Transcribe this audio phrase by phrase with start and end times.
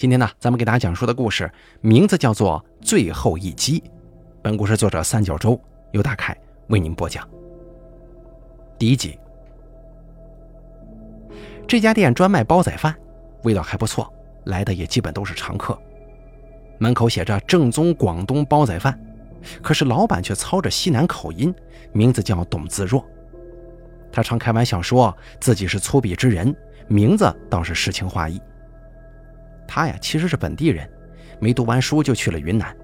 [0.00, 1.52] 今天呢，咱们给大家讲述的故事
[1.82, 3.78] 名字叫做《最后一击》。
[4.40, 5.60] 本故事作者三角洲
[5.92, 6.34] 由大凯
[6.68, 7.28] 为您播讲。
[8.78, 9.18] 第一集，
[11.68, 12.96] 这家店专卖煲仔饭，
[13.42, 14.10] 味道还不错，
[14.44, 15.78] 来的也基本都是常客。
[16.78, 18.98] 门口写着“正宗广东煲仔饭”，
[19.60, 21.54] 可是老板却操着西南口音，
[21.92, 23.06] 名字叫董自若。
[24.10, 26.56] 他常开玩笑说自己是粗鄙之人，
[26.88, 28.40] 名字倒是诗情画意。
[29.72, 30.90] 他呀其实是本地人，
[31.38, 32.76] 没读完书就去了云南。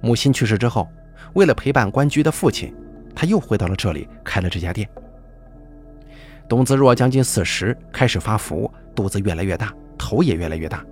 [0.00, 0.88] 母亲去世之后，
[1.34, 2.72] 为了陪伴关居的父亲，
[3.12, 4.88] 他又回到了这里开了这家店。
[6.48, 10.86] 董子若将近四十，开始发福，肚子越来越大，头也越来越大。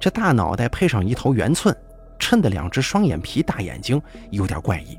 [0.00, 1.76] 这大脑袋配上一头圆寸，
[2.18, 4.98] 衬的两只双眼皮大眼睛有点怪异。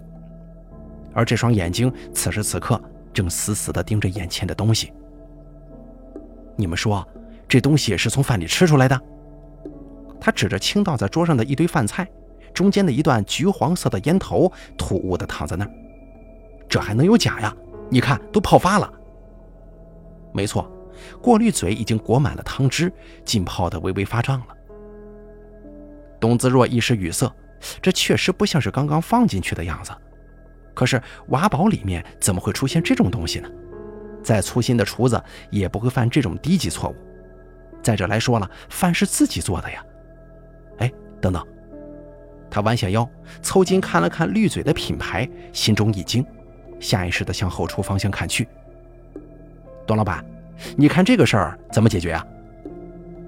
[1.16, 2.80] 而这双眼睛此时此刻
[3.12, 4.94] 正死死地盯着眼前的东西。
[6.56, 7.04] 你们说，
[7.48, 9.02] 这东西是从饭里吃出来的？
[10.20, 12.08] 他指着倾倒在桌上的一堆饭菜，
[12.54, 15.72] 中间的一段橘黄色的烟头突兀地躺在那儿。
[16.70, 17.56] 这还能有假呀？
[17.90, 18.92] 你看，都泡发了。
[20.34, 20.70] 没错，
[21.22, 22.92] 过滤嘴已经裹满了汤汁，
[23.24, 24.48] 浸泡得微微发胀了。
[26.20, 27.32] 董子若一时语塞，
[27.82, 29.92] 这确实不像是刚刚放进去的样子。
[30.74, 33.50] 可是瓦煲里面怎么会出现这种东西呢？
[34.22, 36.96] 再粗心的厨子也不会犯这种低级错误。
[37.82, 39.84] 再者来说了，饭是自己做的呀。
[41.28, 41.46] 等等，
[42.50, 43.08] 他弯下腰，
[43.42, 46.26] 凑近看了看绿嘴的品牌，心中一惊，
[46.80, 48.48] 下意识地向后厨方向看去。
[49.86, 50.24] 董老板，
[50.78, 52.26] 你看这个事儿怎么解决啊？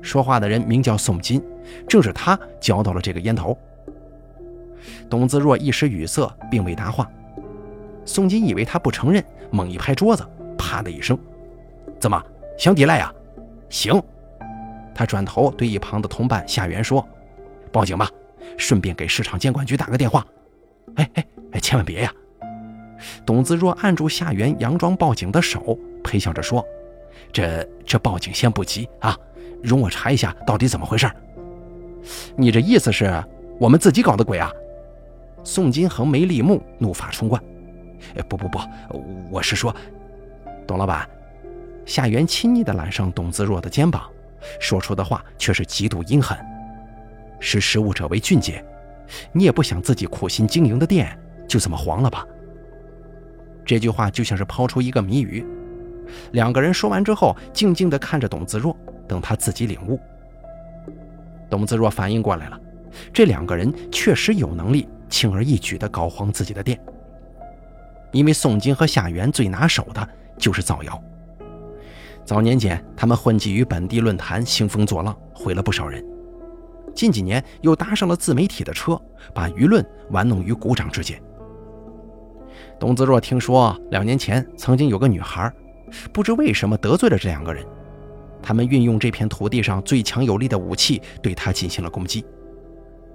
[0.02, 1.44] 说话的人名叫宋金，
[1.90, 3.58] 正是他交到了这个烟头。
[5.10, 7.10] 董自若一时语塞，并未答话。
[8.06, 10.26] 宋金以为他不承认，猛一拍桌子，
[10.58, 11.20] 啪的一声
[12.00, 12.24] ：“怎么
[12.58, 13.14] 想抵赖呀？
[13.68, 14.02] 行。”
[14.96, 17.06] 他转头对一旁的同伴夏元说。
[17.72, 18.10] 报警吧，
[18.58, 20.26] 顺便给市场监管局打个电话。
[20.96, 22.14] 哎哎哎，千万别呀！
[23.26, 26.66] 董自若按住夏元佯装报警的手，陪笑着说
[27.32, 29.18] ：“这这报警先不急啊，
[29.64, 31.10] 容我查一下到底怎么回事。”
[32.36, 33.24] 你这意思是
[33.60, 34.52] 我们自己搞的鬼啊？
[35.44, 37.42] 宋金恒没立目，怒发冲冠。
[38.16, 38.60] 哎，不不不，
[39.30, 39.74] 我是说，
[40.68, 41.08] 董老板。
[41.86, 44.10] 夏元亲昵地揽上董自若的肩膀，
[44.60, 46.38] 说出的话却是极度阴狠。
[47.40, 48.64] 识时务者为俊杰，
[49.32, 51.18] 你也不想自己苦心经营的店
[51.48, 52.26] 就这么黄了吧？
[53.66, 55.46] 这句话就像是抛出一个谜语。
[56.32, 58.76] 两个人说完之后，静静地看着董自若，
[59.08, 60.00] 等他自己领悟。
[61.50, 62.60] 董自若反应过来了，
[63.14, 66.80] 这两个人确实有能力轻而易举地搞黄自己的店，
[68.12, 70.08] 因为宋金和夏元最拿手的
[70.38, 71.00] 就是造谣。
[72.26, 76.04] 早年间，他们混迹于本地论坛，兴风作浪，毁了不少人。
[76.94, 79.00] 近几年又搭上了自媒体的车，
[79.34, 81.22] 把舆论玩弄于股掌之间。
[82.80, 85.52] 董子若听说两年前曾经有个女孩，
[86.12, 87.66] 不知为什么得罪了这两个人，
[88.42, 92.26] 他们运用这片土地上最强有力的武器对她进行了攻击。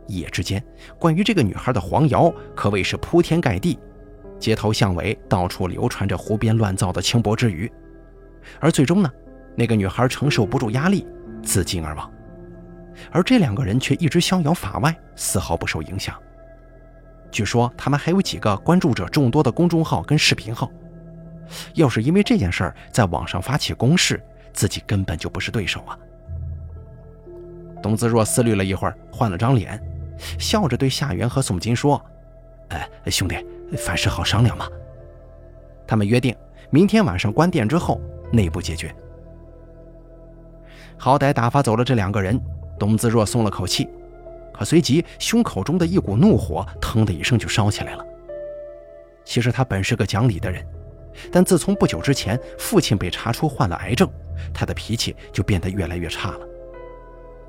[0.07, 0.63] 一夜之间，
[0.99, 3.79] 关于这个女孩的黄谣可谓是铺天盖地，
[4.39, 7.71] 街头巷尾到处流传着胡编乱造的轻薄之语。
[8.61, 9.11] 而最终呢，
[9.57, 11.07] 那个女孩承受不住压力，
[11.43, 12.11] 自尽而亡。
[13.11, 16.15] 而这两个人却一直逍遥法外，丝毫不受影响。
[17.31, 20.71] 据说他们还有几个关注者众多的公众号跟视频号。
[21.75, 24.23] 要是因为这件事儿在网上发起攻势，
[24.53, 25.99] 自己根本就不是对手啊！
[27.83, 29.79] 董子若思虑了一会儿，换了张脸，
[30.39, 32.03] 笑着对夏元和宋金说
[32.71, 33.37] ：“哎，兄弟，
[33.77, 34.67] 凡事好商量嘛。”
[35.87, 36.35] 他们约定
[36.71, 38.01] 明天晚上关店之后
[38.33, 38.95] 内部解决。
[40.97, 42.41] 好歹打发走了这两个人。
[42.79, 43.89] 董自若松了口气，
[44.53, 48.05] 可随即胸口中的一股怒火腾的一声就烧起来了。
[49.25, 50.65] 其实他本是个讲理的人，
[51.33, 54.09] 但自从不久之前父亲被查出患了癌症，
[54.53, 56.41] 他的脾气就变得越来越差了。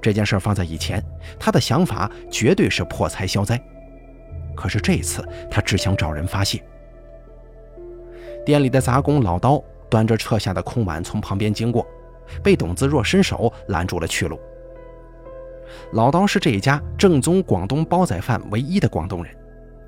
[0.01, 1.03] 这件事放在以前，
[1.39, 3.59] 他的想法绝对是破财消灾，
[4.55, 6.63] 可是这一次他只想找人发泄。
[8.45, 11.85] 店里的杂工老刀端着撤下的空碗从旁边经过，
[12.43, 14.39] 被董自若伸手拦住了去路。
[15.93, 19.33] 老刀是这一家正宗广东煲仔饭唯一的广东人，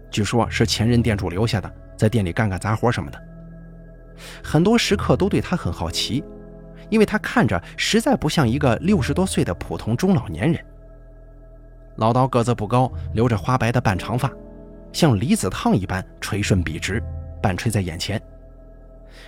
[0.09, 3.21] 据说是前任店主留下的，在店里干干杂活什么的。
[4.43, 6.23] 很多食客都对他很好奇，
[6.89, 10.63] 因为他看着实在不像一个六十多岁的普通中老年人。
[11.97, 14.31] 老刀个子不高，留着花白的半长发，
[14.93, 17.01] 像离子烫一般垂顺笔直，
[17.41, 18.21] 半垂在眼前，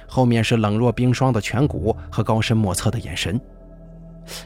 [0.08, 3.40] 后面是冷若冰霜的颧骨和高深莫测的眼神。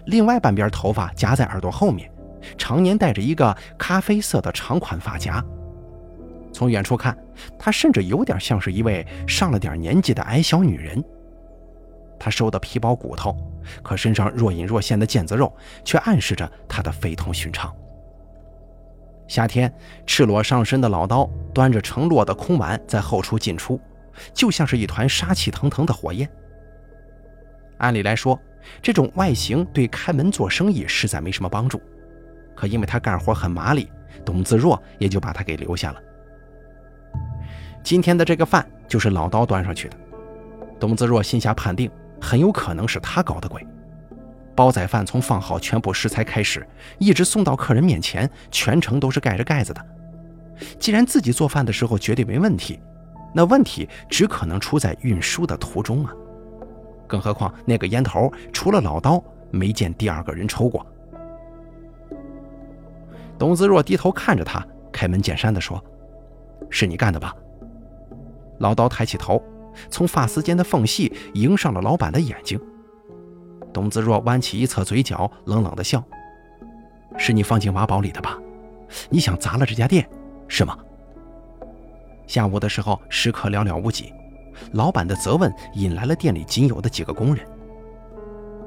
[0.05, 2.09] 另外半边头发夹在耳朵后面，
[2.57, 5.43] 常年戴着一个咖啡色的长款发夹。
[6.51, 7.17] 从远处看，
[7.57, 11.03] 她甚至有点像是一位上了点年纪的矮小女人。
[12.19, 13.35] 她瘦得皮包骨头，
[13.81, 15.51] 可身上若隐若现的腱子肉
[15.83, 17.73] 却暗示着她的非同寻常。
[19.27, 19.73] 夏天，
[20.05, 23.79] 赤裸上身的老刀端着盛落的空碗在后厨进出，
[24.33, 26.29] 就像是一团杀气腾腾的火焰。
[27.79, 28.39] 按理来说，
[28.81, 31.81] 这种外形对开门做生意实在没什么帮助，
[32.55, 33.89] 可因为他干活很麻利，
[34.25, 35.99] 董自若也就把他给留下了。
[37.83, 39.97] 今天的这个饭就是老刀端上去的，
[40.79, 43.65] 董自若心下判定，很有可能是他搞的鬼。
[44.55, 46.65] 煲仔饭从放好全部食材开始，
[46.99, 49.85] 一直送到客人面前，全程都是盖着盖子的。
[50.79, 52.79] 既然自己做饭的时候绝对没问题，
[53.33, 56.13] 那问题只可能出在运输的途中啊！
[57.13, 60.83] 更何况那个烟头除了老刀，没见第二个人抽过。
[63.37, 65.79] 董子若低头看着他，开门见山地说
[66.71, 67.35] ：“是你干的吧？”
[68.57, 69.39] 老刀抬起头，
[69.91, 72.59] 从发丝间的缝隙迎上了老板的眼睛。
[73.71, 76.03] 董子若弯起一侧嘴角，冷冷的笑
[77.15, 78.39] ：“是你放进瓦堡里的吧？
[79.11, 80.09] 你想砸了这家店，
[80.47, 80.75] 是吗？”
[82.25, 84.11] 下午的时候，食客寥寥无几，
[84.71, 87.45] 老板的责问引来了店里仅有的几个工人：“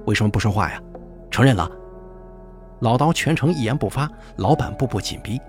[0.07, 0.81] 为什么不说话呀？
[1.31, 1.71] 承认了？”
[2.81, 5.41] 老刀全程一言不发，老板步步紧逼，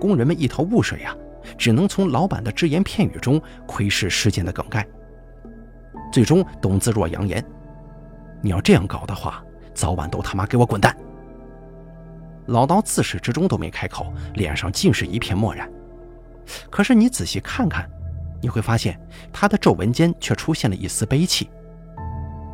[0.00, 1.14] 工人们一头雾水呀，
[1.56, 4.86] 只能从老板的只言片语中窥视事件的梗概。
[6.12, 7.44] 最终，董自若扬言。
[8.42, 9.42] 你要这样搞的话，
[9.72, 10.96] 早晚都他妈给我滚蛋！
[12.46, 15.70] 老刀自始至终都没开口，脸上尽是一片漠然。
[16.70, 17.88] 可是你仔细看看，
[18.46, 18.96] 你会发现
[19.32, 21.50] 他的皱纹间却出现了一丝悲戚。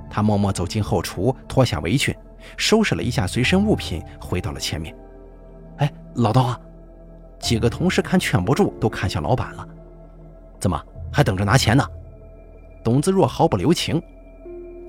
[0.08, 2.16] 他默默走进后厨，脱下围裙，
[2.56, 4.96] 收拾了一下随身物品，回到了前面。
[5.76, 6.58] 哎，老刀啊！
[7.38, 9.68] 几个同事看劝不住，都看向老板了。
[10.58, 11.86] 怎么还等着拿钱呢？
[12.82, 14.02] 董子若毫不留情。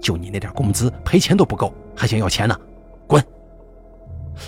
[0.02, 2.58] 就你那点工资，赔钱都不够，还想要钱呢？
[3.06, 3.22] 滚！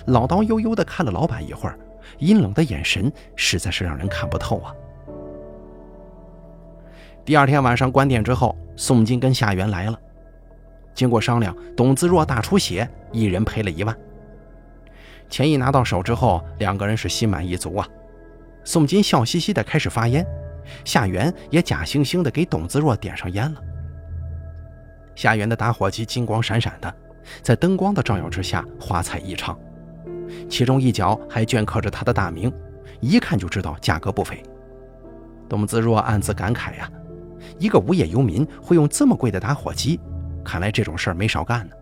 [0.06, 1.78] 老刀悠悠地看了老板一会儿，
[2.20, 4.74] 阴冷的眼神实在是让人看不透啊。
[7.26, 10.00] 第二天晚上关店之后，宋金跟夏元来了。
[10.94, 13.98] 经过商量，董自若大出血，一人赔了一万。
[15.28, 17.88] 钱一拿到手之后，两个人是心满意足啊。
[18.64, 20.24] 宋金笑嘻嘻的开始发烟，
[20.84, 23.60] 夏元也假惺惺的给董自若点上烟了。
[25.16, 26.94] 夏园的打火机金光闪闪的，
[27.42, 29.58] 在灯光的照耀之下，花彩异常。
[30.48, 32.54] 其中一角还镌刻着他的大名，
[33.02, 34.44] 一看就知道价格不菲。
[35.50, 36.90] 董子若暗自感慨呀，
[37.60, 40.00] 一个无业游民会用这么贵的打火机，
[40.44, 41.76] 看来这种事儿没少干呢。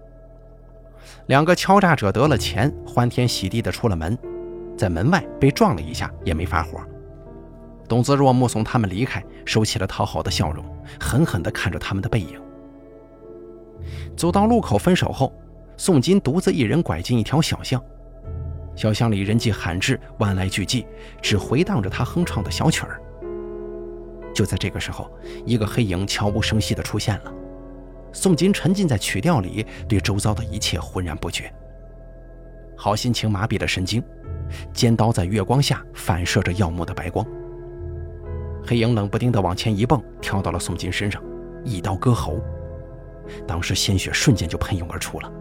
[1.28, 4.18] 两个敲诈者得了钱，欢天喜地的出了门，
[4.78, 6.82] 在门外被撞了一下，也没发火。
[7.88, 10.66] 董子若目送他们离开，收起了讨好的笑容，
[11.00, 12.42] 狠狠地看着他们的背影。
[14.16, 15.34] 走到路口分手后，
[15.78, 17.82] 宋金独自一人拐进一条小巷。
[18.76, 20.86] 小巷里人迹罕至，万籁俱寂，
[21.22, 23.00] 只回荡着他哼唱的小曲儿。
[24.34, 25.12] 就在这个时候，
[25.46, 27.34] 一个黑影悄无声息地出现了。
[28.12, 31.52] 宋金沉浸在曲调里，对周遭的一切浑然不觉。
[32.76, 34.04] 好心情麻痹了神经，
[34.74, 37.26] 尖刀在月光下反射着耀目的白光。
[38.66, 41.22] 黑影冷不丁地往前一蹦，跳到了宋金身上，
[41.64, 42.40] 一刀割喉。
[43.48, 45.32] 当时鲜血瞬间就喷涌而出了，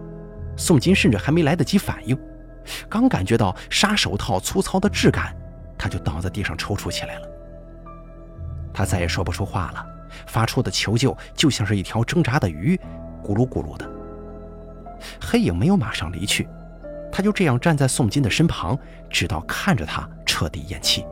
[0.56, 2.16] 宋金甚至还没来得及反应，
[2.88, 5.36] 刚感觉到杀手套粗糙的质感，
[5.76, 7.28] 他就倒在地上抽搐起来了。
[8.72, 9.86] 他再也说不出话了，
[10.26, 12.78] 发出的求救就像是一条挣扎的鱼，
[13.22, 13.90] 咕噜咕噜的。
[15.20, 16.48] 黑影没有马上离去，
[17.10, 18.78] 他就这样站在宋金的身旁，
[19.10, 21.04] 直到看着他彻底咽气。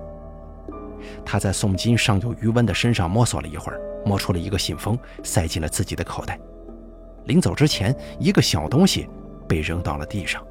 [1.24, 6.38] 他在宋金尚有余温的身上摸索了一会儿，摸出了一个信封，塞进了自己的口袋。
[7.24, 9.08] 临走之前，一个小东西
[9.48, 10.44] 被扔到了地上。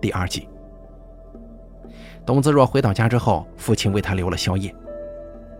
[0.00, 0.48] 第二集，
[2.26, 4.74] 董子若回到家之后，父亲为他留了宵夜。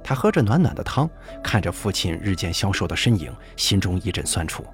[0.02, 1.08] 他喝着暖暖的汤，
[1.42, 4.64] 看着父亲日渐消瘦的身影，心中一阵酸楚。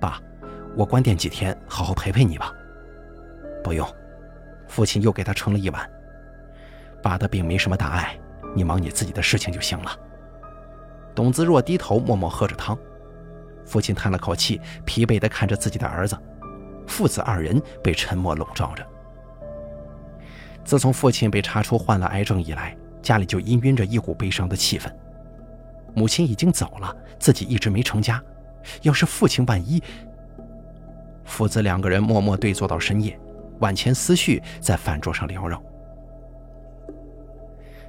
[0.00, 0.18] 爸，
[0.74, 2.50] 我关店几天，好好陪陪你吧。
[3.62, 3.86] 不用，
[4.68, 5.88] 父亲又给他盛了一碗。
[7.02, 8.18] 爸的病没什么大碍，
[8.54, 9.90] 你忙你自己的事情就行了。
[11.14, 12.78] 董子若低头默默喝着汤，
[13.66, 16.16] 父亲叹了口气，疲惫地看着自己的儿子，
[16.86, 18.86] 父子二人被沉默笼罩着。
[20.70, 24.88] 自从父亲被查出患了癌症以来，家里就氤氲着一股悲伤的气氛。
[25.96, 28.22] 母亲已经走了，自己一直没成家，
[28.82, 29.82] 要是父亲万一……
[31.24, 33.18] 父子两个人默默对坐到深夜，
[33.58, 35.60] 万千思绪在饭桌上缭绕。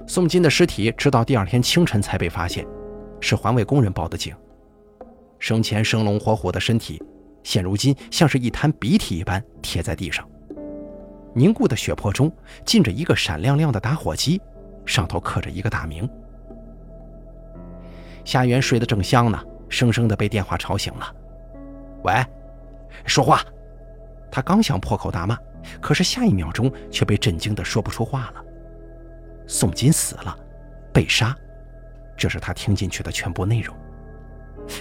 [0.04, 2.66] 宋金的尸体直到第二天清晨才被发现，
[3.20, 4.34] 是环卫工人报的警。
[5.38, 7.00] 生前生龙活虎的身体，
[7.44, 10.28] 现如今像是一滩鼻涕一般贴在地上。
[11.34, 12.30] 凝固的血泊中
[12.64, 14.40] 浸着一个闪亮亮的打火机，
[14.84, 16.08] 上头刻着一个大名。
[18.24, 21.14] 夏元睡得正香呢，生生的被电话吵醒了。
[22.04, 22.12] 喂，
[23.06, 23.42] 说话！
[24.30, 25.36] 他刚想破口大骂，
[25.80, 28.44] 可是下一秒钟却被震惊的说不出话了。
[29.46, 30.36] 宋金死了，
[30.92, 31.36] 被杀，
[32.16, 33.76] 这是他听进去的全部内容。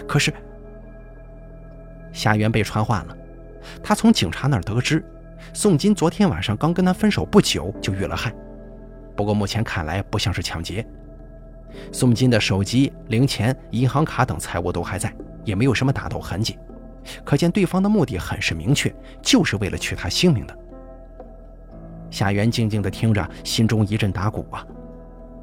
[0.07, 0.31] 可是
[2.13, 3.17] 夏元被传唤了，
[3.83, 5.03] 他从警察那儿得知，
[5.53, 8.33] 宋金昨天晚上刚跟他分手不久就遇了害，
[9.15, 10.85] 不过目前看来不像是抢劫。
[11.91, 16.57] 宋金的手机、零钱、银行卡等财物都还在，也没有什么打斗痕迹，
[17.23, 20.57] 可见对方的目的很是明确，就是为了取他性命的。
[22.09, 24.65] 夏元静静地听着，心中一阵打鼓啊！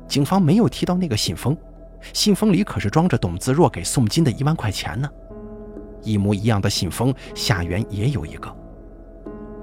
[0.06, 1.56] 警方没有提到那个信封，
[2.12, 5.08] 信封里可是装着董自若给宋金的一万块钱呢。
[6.02, 8.54] 一模一样的信封，夏元也有一个。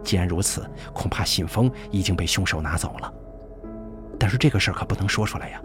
[0.06, 3.14] 既然如此，恐怕信封已经被凶手拿走了。
[4.18, 5.62] 但是这个事儿可不能说出来呀！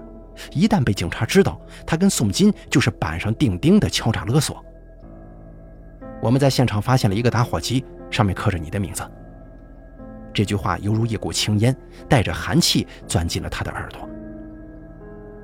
[0.50, 4.64] 一旦被警察知道，他跟宋金就是板上钉钉的敲诈勒索。
[6.22, 9.08] 我们在现场发现了一个打火机，上面刻着你的名字。
[10.32, 11.76] 这句话犹如一股青烟，
[12.08, 14.08] 带着寒气钻进了他的耳朵。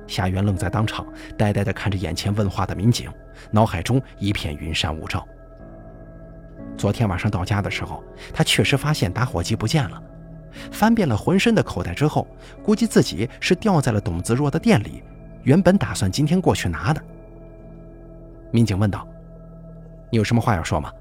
[0.07, 1.05] 夏元愣在当场，
[1.37, 3.11] 呆呆地看着眼前问话的民警，
[3.51, 5.27] 脑海中一片云山雾罩。
[6.77, 8.03] 昨天晚上到家的时候，
[8.33, 10.01] 他确实发现打火机不见了，
[10.71, 12.27] 翻遍了浑身的口袋之后，
[12.63, 15.03] 估计自己是掉在了董子若的店里，
[15.43, 17.01] 原本打算今天过去拿的。
[18.51, 19.05] 民警问道
[20.11, 20.91] ：“你有什么话要说吗？”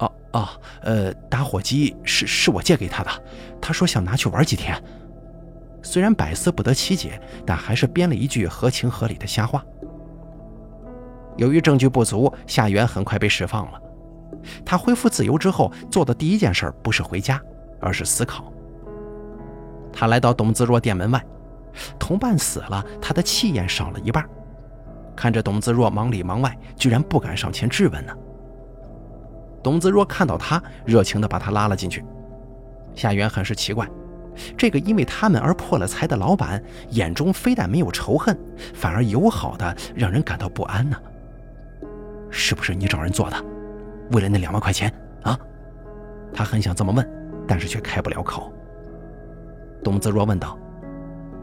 [0.00, 0.48] 哦哦，
[0.80, 3.10] 呃，打火机是是我借给他的，
[3.60, 4.76] 他说想拿去玩几天。
[5.82, 9.62] 虽然百思不得其解，但还是编了一句合情合理的瞎话。
[11.36, 13.80] 由于证据不足，夏元很快被释放了。
[14.64, 17.40] 他恢复自由之后做的第一件事不是回家，
[17.80, 18.52] 而是思考。
[19.92, 21.24] 他来到董自若店门外，
[21.98, 24.24] 同伴死了，他的气焰少了一半。
[25.16, 28.12] 看着董自若忙里忙外，居然不敢上前质问呢。
[29.62, 32.04] 董子若看到他，热情地把他拉了进去。
[32.94, 33.88] 夏元很是奇怪，
[34.58, 38.36] 这个因为他们而破了财的老板，眼中非但没有仇恨，
[38.74, 40.96] 反而友好的让人感到不安呢。
[42.28, 43.36] 是不是你找人做的？
[44.12, 44.92] 为了那两万块钱
[45.22, 45.38] 啊？
[46.32, 47.08] 他很想这么问，
[47.46, 48.52] 但是却开不了口。
[49.82, 50.58] 董子若问道：“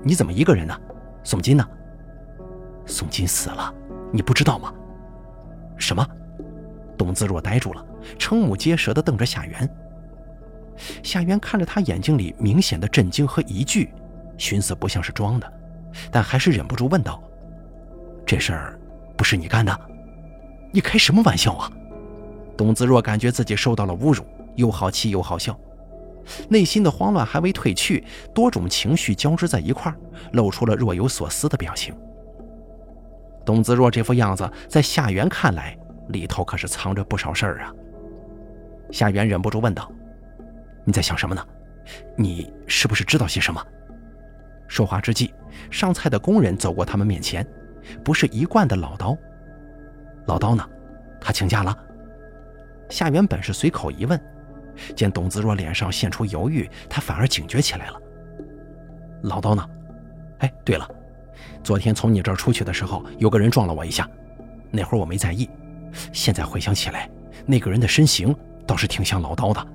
[0.03, 0.77] 你怎么一个人呢？
[1.23, 1.65] 宋金呢？”
[2.85, 3.73] 宋金死了，
[4.11, 4.73] 你不知道吗？
[5.77, 6.05] 什么？
[6.97, 7.85] 董自若呆住了，
[8.19, 9.69] 瞠目结舌地瞪着夏元。
[11.03, 13.93] 夏元看着他眼睛里明显的震惊和疑惧，
[14.37, 15.53] 寻思不像是装的，
[16.11, 17.21] 但还是忍不住问道
[18.25, 18.79] ：“这事儿
[19.15, 19.79] 不是你干的？
[20.71, 21.71] 你开什么玩笑啊？”
[22.61, 25.59] 董子若感觉自己受到了侮辱，又好气又好笑，
[26.47, 28.03] 内心的慌乱还未褪去，
[28.35, 29.97] 多种情绪交织在一块儿，
[30.33, 31.91] 露出了若有所思的表情。
[33.43, 35.75] 董子若这副样子，在夏元看来。
[36.09, 37.73] 里头可是藏着不少事儿啊！
[38.91, 39.91] 夏元忍不住问道
[40.85, 41.43] ：“你在想什么呢？
[42.15, 43.65] 你是不是知道些什么？”
[44.69, 45.33] 说话之际，
[45.71, 47.47] 上菜的工人走过他们面前，
[48.03, 49.17] 不是一贯的老刀。
[50.27, 50.63] 老刀呢？
[51.19, 51.75] 他请假了。
[52.91, 54.21] 夏元本是随口一问，
[54.95, 57.99] 见董子若脸上现出犹豫，他反而警觉起来了。
[59.23, 59.65] 老刀呢？
[60.39, 60.87] 哎，对了，
[61.63, 64.07] 昨天从你这儿出去的时候，有个人撞了我一下，
[64.69, 65.49] 那会儿我没在意。
[66.11, 67.09] 现在回想起来，
[67.45, 68.35] 那个人的身形
[68.67, 69.65] 倒是挺像老刀的。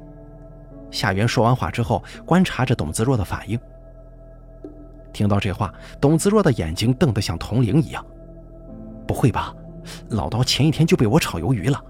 [0.90, 3.58] 夏元说完话之后，观察着董子若的反应。
[5.12, 8.04] 听到这话，董子若的眼睛瞪得像铜铃一样。
[9.06, 9.54] 不会吧？
[10.11, 11.82] 老刀前一天就被我炒鱿鱼了，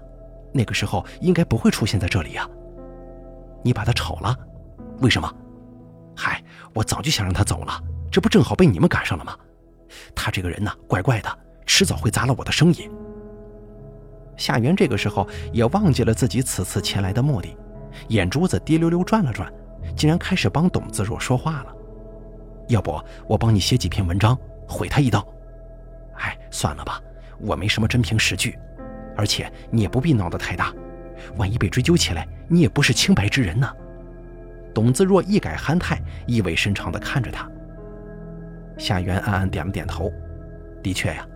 [0.53, 2.47] 那个时候应该不会出现在这里呀。
[3.63, 4.35] 你把他炒了？
[4.99, 5.31] 为什么？
[6.15, 9.35] 嗨，我早就想让他走了，这不正好被你们赶上了吗？
[10.15, 12.89] 他这个人呢，怪怪的，迟早会砸了我的生意。
[14.35, 17.55] 夏元这个时候也忘记了自己此次前来的目的，
[18.09, 19.51] 眼珠子滴溜溜转了转，
[19.95, 21.75] 竟然开始帮董自若说话了。
[22.67, 24.37] 要不我帮你写几篇文章，
[24.67, 25.25] 毁他一刀？
[26.17, 27.01] 哎，算了吧，
[27.39, 28.57] 我没什么真凭实据，
[29.17, 30.71] 而且你也不必闹得太大，
[31.35, 33.69] 万一被追究起来，你也不是清白之人呢。
[34.73, 37.49] 董自若一改憨态，意味深长地看着他。
[38.77, 40.11] 夏元暗暗点了点头，
[40.83, 41.27] 的确呀。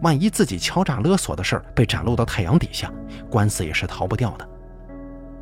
[0.00, 2.90] 万一自己敲诈勒索的事儿被展露到太阳底下，
[3.28, 4.48] 官司也是逃不掉的。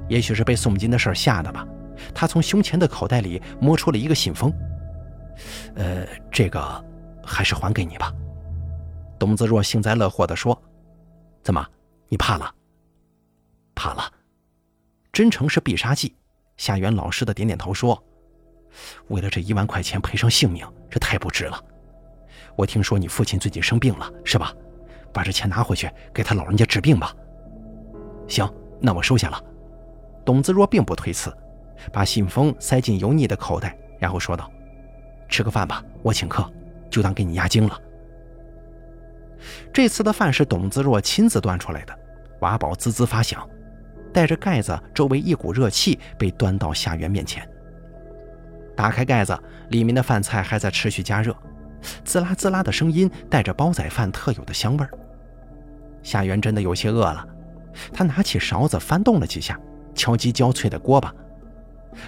[0.09, 1.67] 也许是被宋金的事吓的吧，
[2.15, 4.53] 他从胸前的口袋里摸出了一个信封。
[5.77, 6.85] 呃，这个
[7.23, 8.13] 还是还给你吧。
[9.19, 10.61] 董子若幸灾乐祸地说
[11.45, 11.65] ：“怎么，
[12.09, 12.53] 你怕了？
[13.75, 14.11] 怕了？
[15.13, 16.17] 真诚是必杀技。”
[16.57, 18.03] 夏元老实的点点头说
[19.09, 21.63] ：“为了这一万块钱赔上性命，这太不值了。
[22.57, 24.55] 我听说你父亲最近生病了，是吧？
[25.13, 27.15] 把这钱拿回去给他老人家治病吧。”
[28.27, 29.45] 行，那我收下了。
[30.25, 31.31] 董子若并不推辞，
[31.93, 34.51] 把信封塞进油腻的口袋，然后说道
[35.29, 36.51] ：“吃个饭吧，我请客，
[36.89, 37.79] 就当给你压惊了。”
[39.73, 41.99] 这次的饭是董子若亲自端出来的，
[42.41, 43.49] 瓦煲滋滋发响，
[44.13, 47.49] 带着盖子，周围一股热气被端到夏元面前。
[48.77, 49.39] 打开盖子，
[49.71, 51.37] 里面的饭菜还在持续加热，
[52.05, 54.91] 滋啦滋啦的声音带着煲仔饭特有的香味儿。
[56.03, 57.27] 夏元真的有些饿了。
[57.93, 59.59] 他拿起勺子翻动了几下，
[59.95, 61.13] 敲击焦脆的锅巴，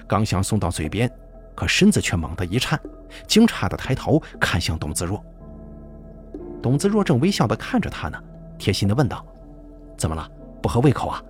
[0.07, 1.11] 刚想送到嘴边，
[1.55, 2.81] 可身子却猛地一颤，
[3.27, 5.25] 惊诧地抬头看向董子若。
[6.67, 8.21] 董子若正微笑地看着他呢，
[8.59, 9.25] 贴心地问道
[9.97, 10.29] ：“怎么了？
[10.61, 11.23] 不合胃口啊？”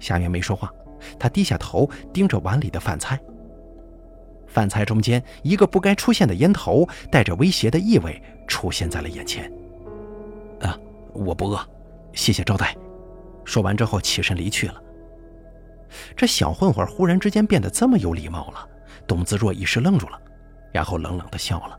[0.00, 0.68] 夏元没说话，
[1.16, 3.20] 他低下头盯着碗里的饭菜。
[4.48, 9.48] 饭菜中间一个不该出现的烟头，带着威胁的意味出现在了眼前。
[10.60, 10.76] 啊，
[11.12, 11.64] 我不饿，
[12.12, 12.76] 谢谢招待。
[13.44, 14.82] 说完之后，起身离去了。
[16.16, 18.68] 这小混混忽然之间变得这么有礼貌了，
[19.06, 20.20] 董子若一时愣住了，
[20.72, 21.78] 然后冷冷的笑了。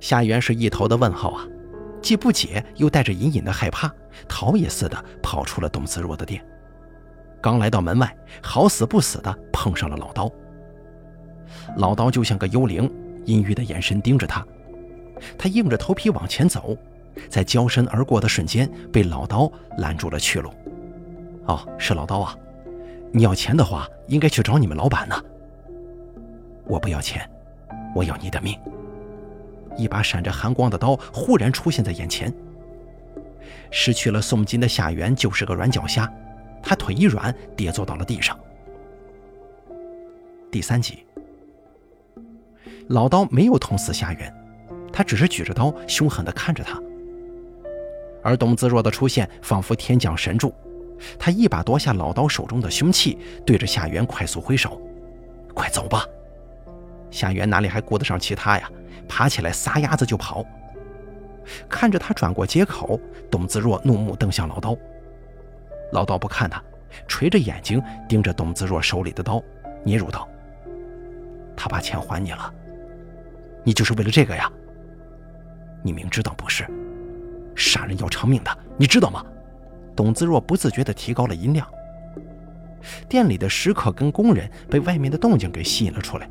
[0.00, 1.46] 夏元是一头的问号啊，
[2.00, 3.92] 既不解又带着隐隐的害怕，
[4.28, 6.44] 逃也似的跑出了董子若的店。
[7.40, 10.30] 刚来到门外，好死不死的碰上了老刀。
[11.76, 12.90] 老刀就像个幽灵，
[13.24, 14.44] 阴郁的眼神盯着他，
[15.36, 16.76] 他硬着头皮往前走。
[17.28, 20.50] 在交身而过的瞬间，被老刀拦住了去路。
[21.46, 22.36] 哦，是老刀啊！
[23.10, 25.20] 你要钱的话，应该去找你们老板呢。
[26.64, 27.28] 我不要钱，
[27.92, 28.56] 我要你的命。
[29.78, 32.30] 一把闪着寒光的刀忽然出现在眼前。
[33.70, 36.12] 失去了宋金的夏元就是个软脚虾，
[36.62, 38.38] 他腿一软，跌坐到了地上。
[40.50, 41.04] 第三集，
[42.88, 44.34] 老刀没有捅死夏元，
[44.92, 46.82] 他只是举着刀，凶狠地看着他。
[48.22, 50.52] 而董子若的出现仿佛天降神助，
[51.18, 54.80] 他一把夺下老刀手中的凶器，对着夏元快速挥手
[55.54, 56.04] ：“快走吧！”
[57.10, 58.70] 夏元哪里还顾得上其他呀？
[59.08, 60.44] 爬起来撒丫子就跑。
[61.68, 64.76] 看着他转过街口，董子若怒目瞪向老刀。
[65.92, 66.62] 老刀不看他，
[67.06, 69.42] 垂着眼睛盯着董子若手里的刀，
[69.84, 70.28] 嗫嚅道
[71.56, 72.52] ：“他把钱还你了，
[73.64, 74.52] 你就是为了这个呀？
[75.82, 76.66] 你明知道不是。”
[77.56, 79.24] 杀人要偿命的，你知道吗？
[79.96, 81.66] 董子若不自觉地提高了音量。
[83.08, 86.28] 店里的食客跟工人被外面的动静给吸引了出来。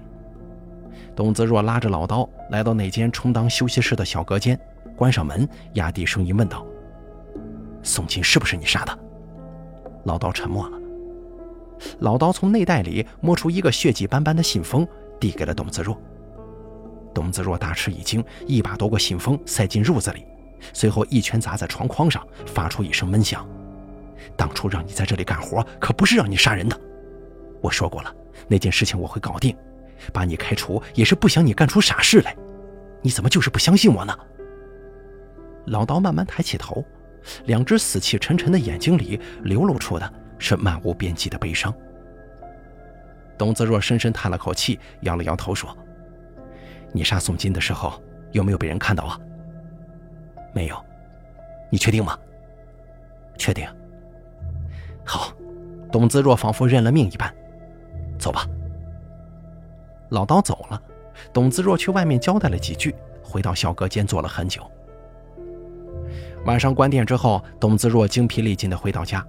[1.17, 4.57] 董子若拉着老刀来到那间充当休息室的小隔间，
[4.95, 6.63] 关上门，压低声音问道
[7.81, 8.99] ：“宋琴是不是你杀的？”
[10.05, 10.77] 老刀沉默了。
[12.01, 14.87] 老刀从内袋里摸出一个血迹斑斑的信封，
[15.19, 15.99] 递给了董子若。
[17.15, 20.23] 董子若大吃一惊，一把夺过信封，塞进褥子里。
[20.71, 23.43] 随后一拳砸在床框上，发出一声闷响。
[24.35, 26.79] 当初让你在这里干活，可不是让你杀人的。
[27.59, 28.15] 我说过了，
[28.47, 29.57] 那件事情我会搞定，
[30.13, 32.35] 把你开除也是不想你干出傻事来。
[33.01, 34.17] 你怎么就是不相信我呢？
[35.67, 36.83] 老刀慢慢抬起头，
[37.45, 41.73] 两只死气沉沉的眼睛里流露出的是漫无边际的悲伤。
[43.37, 45.75] 董子若深深叹了口气，摇了摇头说
[46.91, 49.19] ：“你杀宋金的时候，有没有被人看到啊？”
[50.55, 50.85] 没有，
[51.69, 52.17] 你确定吗？
[53.37, 53.67] 确定。
[55.05, 55.31] 好，
[55.91, 57.31] 董子若仿佛认了命一般，
[58.17, 58.47] 走吧。
[60.09, 60.81] 老刀走了，
[61.33, 64.61] 董子若去外面交代了几句，回到小隔间坐了很久。
[66.45, 69.25] 晚上关店之后，董子若精疲力尽的回到家，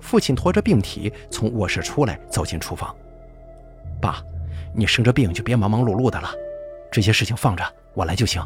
[0.00, 2.94] 父亲拖着病体从卧室出来，走进厨房。
[4.00, 4.22] 爸，
[4.72, 6.30] 你生着病就别忙忙碌碌的了，
[6.92, 8.40] 这些事情放着，我来就行。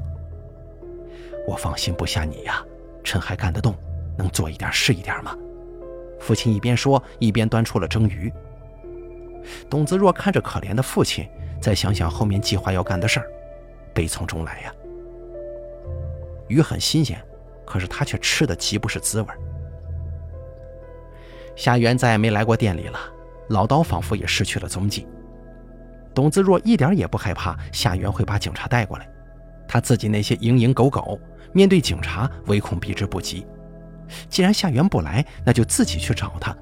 [1.47, 2.65] 我放心不下你呀，
[3.05, 3.75] 趁还干得动，
[4.17, 5.37] 能做一点是一点吗？
[6.19, 8.33] 父亲一边说，一边端出了蒸鱼。
[9.69, 11.29] 董子若看着可怜的父亲，
[11.61, 13.27] 再想想后面计划要干的事儿，
[13.95, 14.73] 悲从中来呀。
[16.49, 17.23] 鱼很新鲜，
[17.65, 19.29] 可是他却吃的极不是滋味。
[21.57, 22.99] 夏元再也没来过店里了，
[23.49, 25.07] 老刀仿佛也失去了踪迹。
[26.15, 29.09] 董子若一点也不害怕夏元会把警察带过来，
[29.67, 31.19] 他自己那些蝇营狗苟。
[31.55, 33.47] 面对警察，唯恐避之不及，
[34.31, 36.57] 既然夏元不来，那就自己去找他。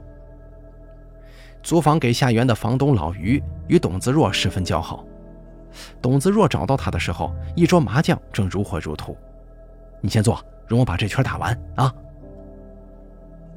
[1.63, 5.05] 租房给夏元的房东老于与董子若十分交好。
[6.03, 9.17] 董子若找到他的时候，一桌麻将正如火如荼。
[10.01, 11.95] 你先坐，容我把这圈打完啊。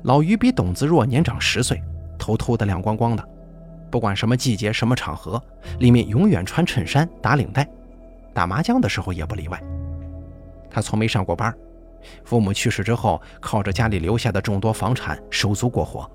[0.03, 1.81] 老于比董子若年长十岁，
[2.19, 3.27] 头秃得亮光光的，
[3.89, 5.41] 不管什么季节、什么场合，
[5.79, 7.67] 里面永远穿衬衫、打领带，
[8.33, 9.63] 打麻将的时候也不例外。
[10.69, 11.55] 他从没上过班，
[12.25, 16.09] 父母去世之后，靠着家里留下的众多房产收租过活，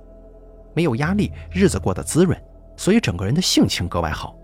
[0.75, 2.39] 没有压力，日子过得滋润，
[2.77, 4.37] 所以整个人的性情格外好。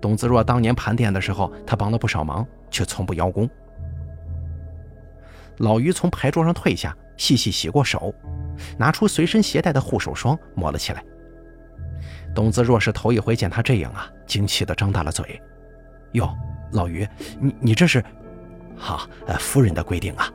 [0.00, 3.48] 董子若当年盘店的时候，他帮了不少忙，却从不邀功。
[5.58, 8.12] 老于从牌桌上退下，细细洗过手，
[8.76, 11.04] 拿出随身携带的护手霜抹了起来。
[12.34, 15.40] 董子若是头一回见他这样啊，惊奇地张大了嘴
[16.12, 16.28] ：“哟，
[16.72, 17.06] 老于，
[17.38, 18.02] 你你这是？
[18.76, 19.06] 哈，
[19.38, 20.28] 夫人的规定啊。”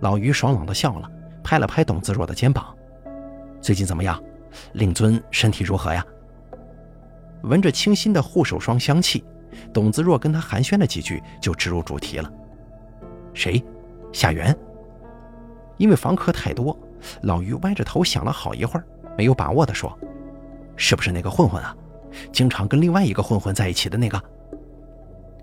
[0.00, 1.10] 老于爽朗地笑了，
[1.42, 2.76] 拍了拍董子若的肩膀
[3.64, 4.22] ：“最近怎么样？
[4.74, 6.04] 令尊身体如何呀？”
[7.44, 9.24] 闻着清新的护手霜香气，
[9.72, 12.30] 董子若跟他寒暄了几句，就直入主题了
[13.32, 13.64] ：“谁？
[14.12, 14.54] 夏元。”
[15.78, 16.78] 因为房客太多，
[17.22, 18.84] 老于歪着头想了好一会儿，
[19.16, 19.98] 没有把握地说
[20.76, 21.74] ：“是不是那个混混啊？
[22.30, 24.22] 经常跟另外一个混混在一起的那个？”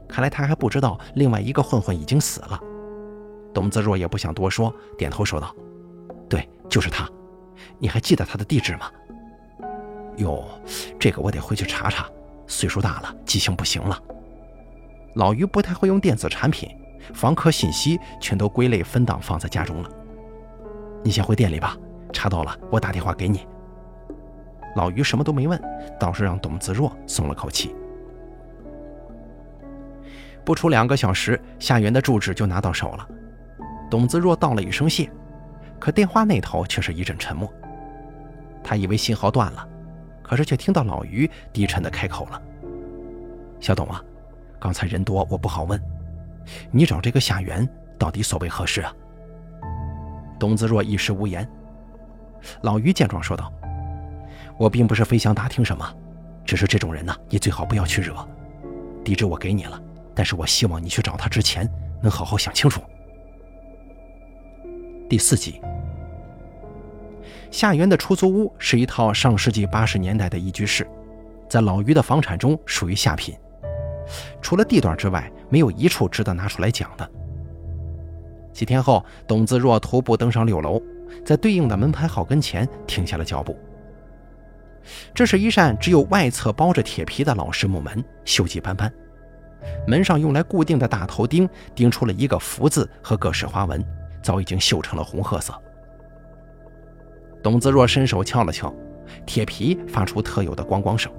[0.07, 2.59] 看来他还不知道另外一个混混已经死了。
[3.51, 5.55] 董子若也不想多说，点头说道
[6.29, 7.09] ：“对，就是他。
[7.79, 8.91] 你还记得他的地址吗？”
[10.17, 10.45] 哟，
[10.99, 12.07] 这个我得回去查查。
[12.47, 13.97] 岁数大了，记性不行了。
[15.15, 16.69] 老于不太会用电子产品，
[17.13, 19.89] 房客信息全都归类分档放在家中了。
[21.01, 21.77] 你先回店里吧，
[22.11, 23.47] 查到了我打电话给你。
[24.75, 25.61] 老于什么都没问，
[25.99, 27.73] 倒是让董子若松了口气。
[30.43, 33.07] 不出两个小时，夏元的住址就拿到手了。
[33.89, 35.09] 董子若道了一声谢，
[35.81, 37.51] 可电话那头却是一阵沉默。
[38.63, 39.67] 他以为信号断了。
[40.23, 42.41] 可是却听到老于低沉的开口了
[43.59, 44.01] ：“小董啊，
[44.61, 45.77] 刚才人多，我不好问。
[46.71, 47.67] 你找这个夏元
[47.99, 48.95] 到底所为何事啊？”
[50.39, 51.45] 董子若一时无言。
[52.61, 53.51] 老于见状说道
[54.57, 55.85] ：“我并不是非想打听什么，
[56.45, 58.15] 只是这种人呢，你最好不要去惹。
[59.03, 59.77] 地址我给你了，
[60.15, 61.69] 但是我希望你去找他之前
[62.01, 62.81] 能好好想清楚。”
[65.09, 65.61] 第四集。
[67.51, 70.87] 夏园的出租屋是一套上世纪八十年代的一居室，
[71.49, 73.35] 在老于的房产中属于下品。
[74.41, 77.11] 除了地段之外，没有一处值得拿出来讲的。
[78.53, 80.81] 几天后，董子若徒步登上六楼，
[81.25, 83.57] 在对应的门牌号跟前停下了脚步。
[85.13, 88.91] 这是一扇只有外侧包着铁皮的老式木门，锈迹斑斑。
[89.85, 93.85] 门上用来固定的大头钉钉出了一个福字和各式花纹，
[94.23, 95.53] 早已经锈成了红褐色。
[97.43, 98.73] 董子若伸手敲了敲，
[99.25, 101.11] 铁皮发出特有的咣咣声。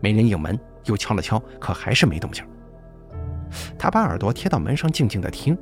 [0.00, 2.44] 没人应门，又敲了敲，可还是没动静。
[3.78, 5.56] 他把耳朵贴到门上，静静的听。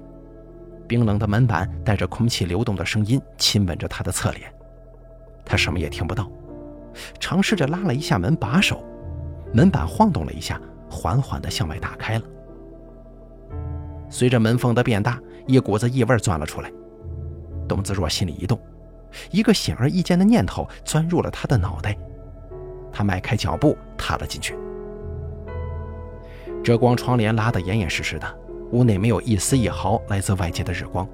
[0.87, 4.51] 冰冷的门板带着空气流动的声音，亲吻着他的侧脸。
[5.45, 6.31] 他什么也听不到，
[7.21, 8.83] 尝试着拉了一下门把手，
[9.53, 10.61] 门板晃动了一下，
[10.91, 12.25] 缓缓的向外打开了。
[14.09, 16.73] 随着门缝的变大，一股子异味钻了出来。
[17.69, 18.59] 董子若心里一动。
[19.31, 21.97] 一个显而易见的念头钻入了他的脑袋，
[22.92, 24.55] 他迈开脚步踏了进去。
[26.62, 28.27] 遮光窗帘拉得严严实实的，
[28.73, 31.09] 屋内没有一丝一毫来自外界的日光，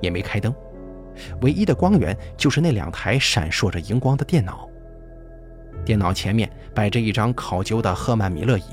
[0.00, 0.54] 也没开灯，
[1.40, 4.68] 唯一的光源就是那两台闪烁着荧光的电脑。
[5.84, 8.64] 电脑前面摆着一张考究的赫曼米勒椅，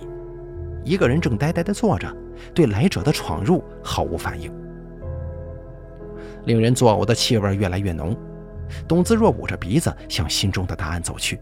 [0.84, 2.14] 一个人正呆呆地坐着，
[2.54, 4.52] 对来者的闯入毫无反应。
[6.46, 8.16] 令人作呕的气味越来越浓。
[8.88, 11.40] 董子若捂着鼻子向心中的答案走去，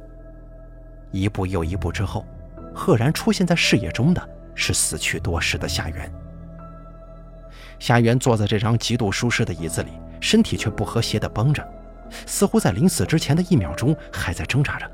[1.11, 2.25] 一步又一步之后，
[2.73, 6.11] 赫然出现在视野中的是死去多时的夏元。
[7.79, 11.65] 夏元坐在这张极度舒适的椅子里，身体却不和谐地绷着，
[12.25, 14.89] 似乎在临死之前的一秒钟还在挣扎着。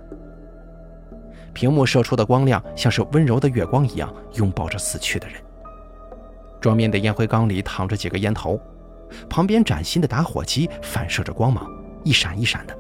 [1.53, 5.41] 屏幕射出的光亮像是温柔的月光一样，拥抱着死去的人。
[6.59, 8.59] 桌面的烟灰缸里躺着几个烟头，
[9.29, 11.69] 旁边崭新的打火机反射着光芒。
[12.03, 12.77] 一闪一闪的，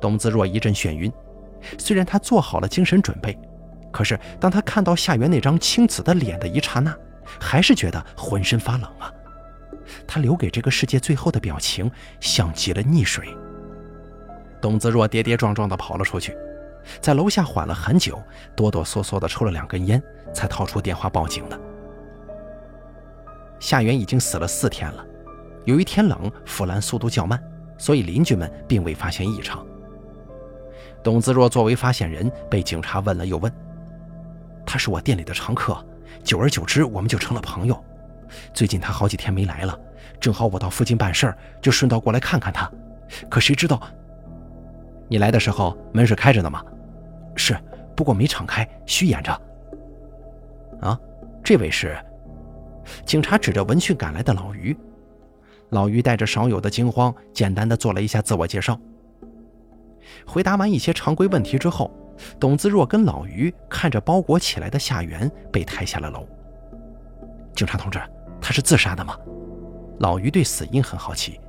[0.00, 1.12] 董子若一阵眩晕。
[1.78, 3.38] 虽然他做好了精神准备，
[3.90, 6.94] 可是当他看到夏元那张青紫的脸的一刹那，
[7.40, 9.10] 还是觉得浑身发冷啊！
[10.06, 13.34] 他留给这个世界最后的表情，像极了溺水。
[14.60, 16.36] 董子若跌跌撞撞地跑了出去，
[17.00, 18.22] 在楼下缓了很久，
[18.54, 20.02] 哆哆嗦嗦地抽了两根烟，
[20.34, 21.58] 才掏出电话报警的。
[23.58, 25.04] 夏元已经死了四天了。
[25.64, 27.42] 由于天冷，腐烂速度较慢，
[27.76, 29.64] 所以邻居们并未发现异常。
[31.02, 33.52] 董子若作为发现人，被警察问了又问。
[34.64, 35.76] 他是我店里的常客，
[36.22, 37.84] 久而久之，我们就成了朋友。
[38.54, 39.78] 最近他好几天没来了，
[40.18, 42.70] 正好我到附近办事儿，就顺道过来看看他。
[43.28, 43.80] 可谁知道，
[45.08, 46.64] 你来的时候门是开着的吗？
[47.36, 47.54] 是，
[47.94, 49.32] 不过没敞开，虚掩着。
[50.80, 50.98] 啊，
[51.44, 51.96] 这位是？
[53.04, 54.74] 警察指着闻讯赶来的老于。
[55.70, 58.78] 老于带着少有的惊慌，简单的做了一下自我介绍。
[60.26, 61.90] 回答完一些常规问题之后，
[62.38, 66.26] 董子若跟老于看着包裹起来的夏元被抬下了楼。
[67.54, 68.00] 警察同志，
[68.40, 69.16] 他是自杀的吗？
[69.98, 71.40] 老于对死因很好奇。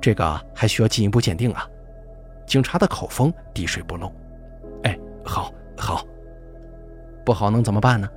[0.00, 1.68] 这个还需要进一步鉴定啊。
[2.46, 4.12] 警察的口风滴水不漏。
[4.84, 6.04] 哎，好，好。
[7.24, 8.08] 不好能怎么办呢？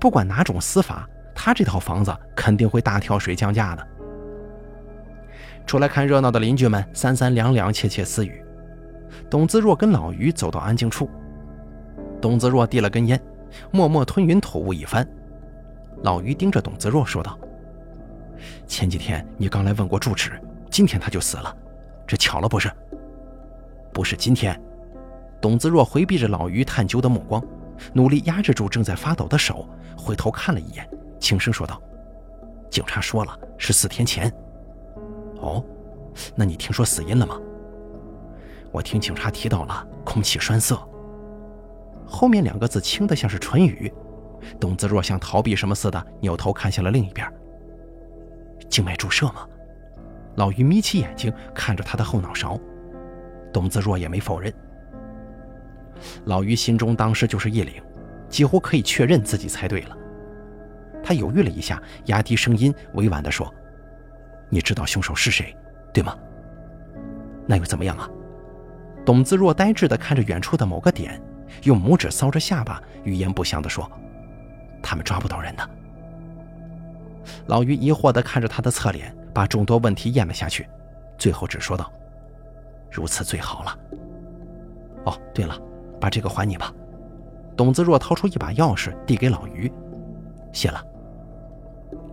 [0.00, 3.86] 不管哪种死法，他这套房子肯定会大跳水降价的。
[5.66, 8.44] 出来看热闹的邻居们三三两两窃窃私语。
[9.30, 11.08] 董子若跟老于走到安静处，
[12.20, 13.20] 董子若递了根烟，
[13.70, 15.06] 默默吞云吐雾一番。
[16.02, 17.38] 老于盯着董子若说道
[18.66, 20.32] ：“前几天你刚来问过住址，
[20.70, 21.56] 今天他就死了，
[22.06, 22.70] 这巧了不是？
[23.92, 24.60] 不是今天。”
[25.40, 27.42] 董子若回避着老于探究的目光，
[27.92, 31.80] 努力压制住正在发抖的手，回头看了一眼，轻声说道
[32.70, 34.32] ：“警察说了，是四天前。
[35.44, 35.64] 哦，
[36.34, 37.38] 那你听说死因了吗？”
[38.72, 40.76] 我听警察提到了空气栓塞，
[42.06, 43.92] 后面两个字轻得像是唇语。
[44.60, 47.26] 董子若像逃避什么似的，扭头看向了另一边。
[48.68, 49.46] 静脉注射吗？
[50.36, 52.58] 老于眯起眼睛看着他的后脑勺，
[53.52, 54.52] 董子若也没否认。
[56.24, 57.80] 老于心中当时就是一凛，
[58.28, 59.96] 几乎可以确认自己猜对了。
[61.02, 63.52] 他犹豫了一下，压低声音，委婉地说
[64.54, 65.52] ：“你知道凶手是谁，
[65.92, 66.16] 对吗？
[67.44, 68.08] 那又怎么样啊？”
[69.04, 71.20] 董子若呆滞地看着远处的某个点，
[71.64, 73.90] 用拇指搔着下巴，语焉不详地说
[74.80, 75.70] ：“他们抓不到人的。”
[77.46, 80.68] 老于疑惑地看着他的侧脸，把众多问题咽了下去，
[81.18, 81.90] 最后只说道
[82.92, 83.76] ：“如此最好了。”
[85.04, 85.60] 哦，对了，
[86.00, 86.72] 把这个还你吧。
[87.56, 89.70] 董子若掏出一把钥匙递给老于
[90.54, 90.80] ：“谢了。”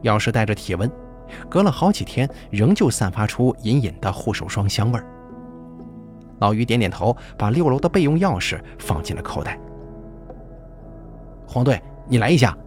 [0.01, 0.91] 钥匙带着体温，
[1.49, 5.05] 隔了好几天，仍旧散发出隐隐的护手霜香味儿。
[6.39, 9.59] 老于点点头，把六楼的备用钥匙放进了口袋。
[11.45, 12.57] 黄队，你来一下。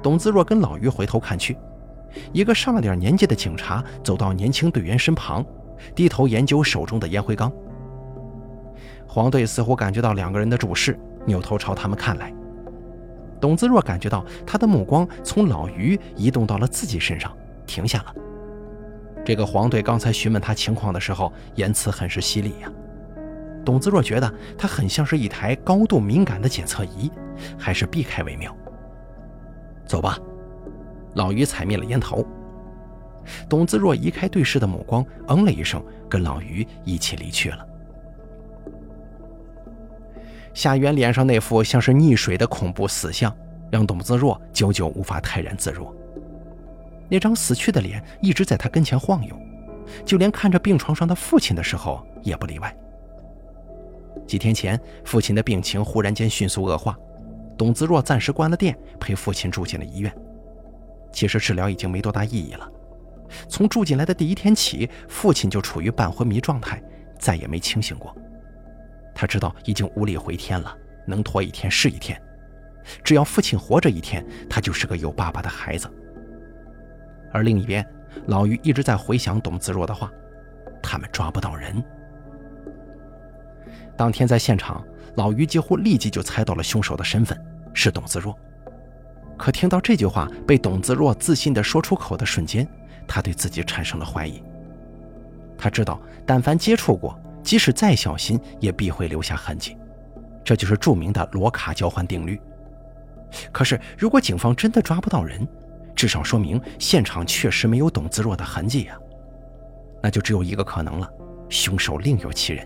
[0.00, 1.56] 董子若跟老于回头看去，
[2.32, 5.44] 一个上了点年纪的警察走到年轻队员身旁，
[5.94, 7.52] 低头研究手中的烟灰缸。
[9.06, 12.32] 黄队似乎感觉到两个人的注视，扭头朝他们看来。
[13.40, 17.32] 董子若感觉到他的目光从老于移动到了自己身上，
[17.68, 18.14] 停下了。
[19.24, 22.72] 这个黄队刚才询问他情况的时候，言辞很是犀利呀。
[23.64, 27.12] 董子若觉得他很像是一台高度敏感的检测仪，
[27.58, 28.56] 还是避开为妙。
[29.86, 30.18] 走吧，
[31.14, 32.26] 老于踩灭了烟头。
[33.46, 37.66] 董子若移开对视的目光，嗯了一声，跟老于一起离去了。
[40.54, 43.30] 夏元脸上那副像是溺水的恐怖死相，
[43.70, 45.94] 让董子若久久无法泰然自若。
[47.08, 49.36] 那张死去的脸一直在他跟前晃悠，
[50.04, 52.76] 就连看着病床上的父亲的时候也不例外。
[54.26, 56.96] 几天前，父亲的病情忽然间迅速恶化，
[57.56, 60.14] 董子若暂时关了店，陪父亲住进了医院。
[61.12, 62.70] 其实治疗已经没多大意义了。
[63.48, 66.82] 从住进来的第一天起，父亲就处于半昏迷状态，
[67.18, 68.14] 再也没清醒过。
[69.14, 72.20] 他知道已经无力回天了，能拖一天是一天。
[73.02, 75.90] 只要父亲活着一天，他就是个有爸爸的孩子。
[77.32, 77.86] 而另一边，
[78.26, 80.10] 老于一直在回想董子若的话
[80.82, 81.82] ：“他们抓不到人。”
[83.96, 84.84] 当天在现场，
[85.16, 87.36] 老于几乎立即就猜到了凶手的身份
[87.74, 88.36] 是董子若。
[89.36, 92.66] 可听到这句话被董子若自信地说出口的瞬间，
[93.06, 94.42] 他对自己产生了怀疑。
[95.56, 99.76] 他知道，但凡接触过，即使再小心，也必会留下痕迹。
[100.44, 102.40] 这就是著名的罗卡交换定律。
[103.52, 105.46] 可是，如果警方真的抓不到人，
[105.98, 108.96] 至少说明现场确实没有董子若的痕迹呀，
[110.00, 111.10] 那就只有一个可能了：
[111.48, 112.64] 凶手另有其人，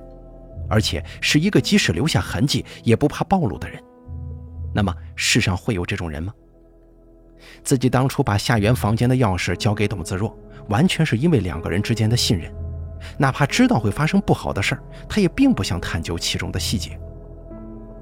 [0.68, 3.82] 而且是一个即使留下痕迹也不怕暴露的人。
[4.74, 6.30] 那么世上会有这种人吗？
[7.64, 10.36] 自己当初把夏元房间的钥匙交给董子若，
[10.68, 12.54] 完全是因为两个人之间的信任，
[13.16, 17.00] 哪怕知道会发生不好的事儿，他也并不想探究其中的细节。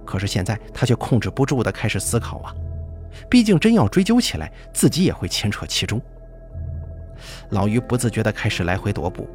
[0.04, 2.52] 可是现在他却控制不住地开始思考啊。
[3.28, 6.00] 毕竟，真要追究起来，自己也会牵扯其中。
[7.50, 9.28] 老于不自觉地开始来回踱步，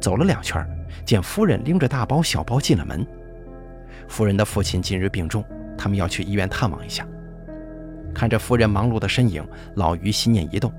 [0.00, 0.66] 走了两圈，
[1.04, 3.06] 见夫人拎着大包小包进了门。
[4.08, 5.44] 夫人的父亲近日病重，
[5.76, 7.06] 他们要去医院探望一下。
[8.14, 10.72] 看着夫人忙碌的身影，老于心念一动，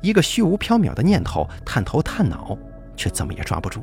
[0.00, 2.56] 一个虚无缥缈的念头探头探脑，
[2.96, 3.82] 却怎么也抓不住。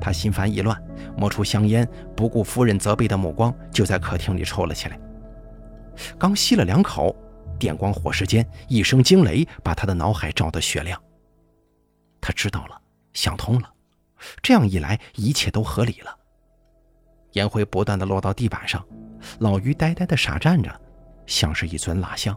[0.00, 0.80] 他心烦意乱，
[1.16, 1.86] 摸出香烟，
[2.16, 4.98] 不顾夫人责备的目光，就在客厅里抽了起来。
[6.18, 7.14] 刚吸了两口，
[7.58, 11.00] 电光火石间，一声惊雷把他的脑海照得雪亮。
[12.20, 12.80] 他知道了，
[13.12, 13.72] 想通了，
[14.42, 16.16] 这样一来，一切都合理了。
[17.32, 18.84] 烟灰不断的落到地板上，
[19.38, 20.80] 老于呆呆的傻站着，
[21.26, 22.36] 像是一尊蜡像。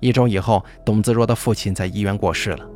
[0.00, 2.68] 一周以后，董自若的父亲在医院过世了，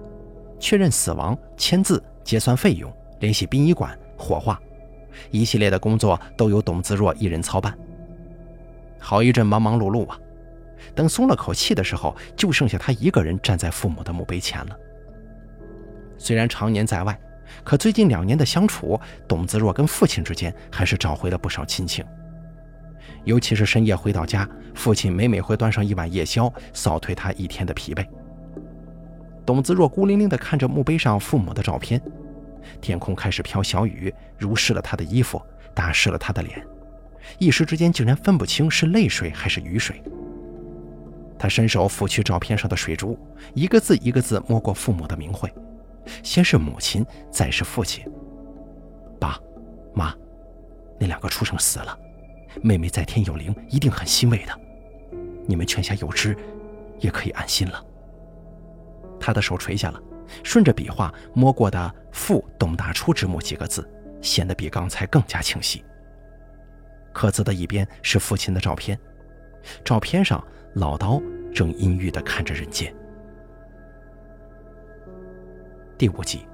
[0.59, 4.61] 确认死亡、签字、结算费用、联系殡仪馆、火化，
[5.31, 7.77] 一系列的工作都由董自若一人操办。
[8.99, 10.19] 好一阵忙忙碌碌啊！
[10.95, 14.77] 等松了口气的时候，就剩下他一个人站在父母的墓碑前了。
[16.17, 17.19] 虽然常年在外，
[17.65, 22.05] 可最近两年的相处，董子若跟父亲之间还是找回了不少亲情。
[23.25, 28.07] 尤其是深夜回到家，父亲每每会端上一碗夜宵，扫退他一天的疲惫。
[29.47, 32.01] 董子若孤零零地看着墓碑上父母的照片，
[32.81, 35.41] 天空开始飘小雨，濡湿了他的衣服，
[35.75, 36.65] 打湿了他的脸。
[37.39, 40.03] 一时之间，竟然分不清是泪水还是雨水。
[41.39, 43.19] 他伸手拂去照片上的水珠，
[43.55, 45.53] 一个字一个字摸过父母的名讳，
[46.23, 48.05] 先是母亲，再是父亲。
[49.21, 49.39] 爸，
[49.95, 50.13] 妈，
[50.99, 51.97] 那两个畜生死了，
[52.61, 54.61] 妹妹在天有灵，一定很欣慰的。
[55.47, 56.37] 你们泉下有知，
[56.99, 57.85] 也可以安心了。
[59.21, 60.03] 他的手垂下了，
[60.43, 63.89] 顺着笔画摸过的“父董大初之墓”几个字，
[64.21, 65.85] 显得比刚才更加清晰。
[67.19, 68.97] 刻字的一边是父亲的照片，
[69.85, 70.41] 照片上
[70.75, 71.21] 老刀
[71.53, 72.95] 正阴郁地看着人间。
[75.99, 76.47] 第五集，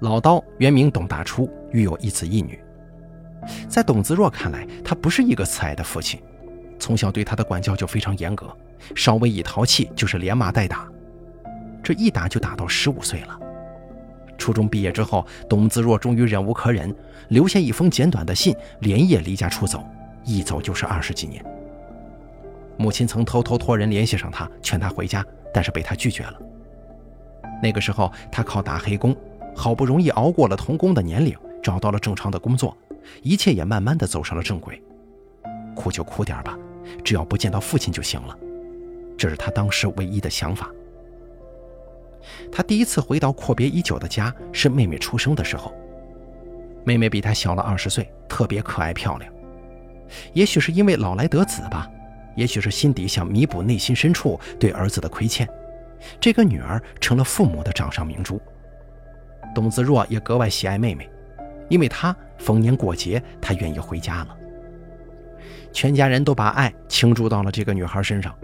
[0.00, 2.62] 老刀原名董大初，育有一子一女。
[3.70, 6.22] 在董子若看来，他不是一个慈爱的父亲，
[6.78, 8.54] 从小对他的管教就非常严格，
[8.94, 10.86] 稍微一淘气就是连骂带打，
[11.82, 13.41] 这一打就打到十五岁了。
[14.38, 16.94] 初中毕业之后，董子若终于忍无可忍，
[17.28, 19.84] 留下一封简短的信，连夜离家出走，
[20.24, 21.44] 一走就是二十几年。
[22.76, 26.40] 母亲曾偷偷托人联系上他，劝他回家，但是被他拒绝了。
[27.62, 29.14] 那个时候，他靠打黑工，
[29.54, 32.76] 好不容易熬过了童工的年龄，找到了正常的工作，
[33.22, 34.82] 一切也慢慢的走上了正轨。
[35.76, 36.58] 哭就哭点吧，
[37.04, 38.36] 只要不见到父亲就行了，
[39.16, 40.68] 这是他当时唯一的想法。
[42.50, 45.74] 他第一次回到阔别已久的家是妹妹出生的时候。
[46.84, 49.32] 妹妹比他小了二十岁，特别可爱漂亮。
[50.32, 51.88] 也许是因为老来得子吧，
[52.34, 55.48] 也许是心底想弥补内心深处对儿子的亏欠，
[56.20, 58.40] 这个女儿成了父母的掌上明珠。
[59.54, 61.08] 董子若也格外喜爱妹妹，
[61.68, 64.36] 因为她逢年过节，她愿意回家了。
[65.72, 68.34] 全家人都把爱倾注到了这个女孩身上，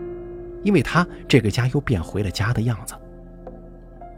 [0.63, 2.95] 因为她这个家又变回了家的样子。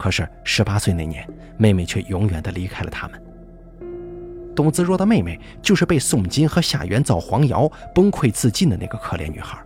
[0.01, 3.23] 可是十八岁那年，妹妹却永远的离开了他们。
[4.57, 9.63] 董子若的妹妹就是被宋金和夏元造黄谣崩溃自尽的那个可怜女孩。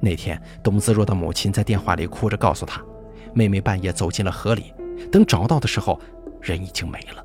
[0.00, 2.82] 那天，董子若的母亲在电话里哭着告诉她，
[3.32, 4.74] 妹妹半夜走进了河里，
[5.12, 6.00] 等找到的时候，
[6.40, 7.24] 人已经没了。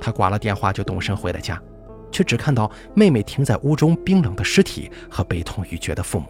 [0.00, 1.60] 他挂了电话就动身回了家，
[2.10, 6.28] 却只看到妹妹停在屋中冰冷的尸体和悲痛欲绝的父母。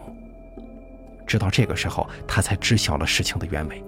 [1.29, 3.83] 直到这个时候，他才知晓了事情的原委。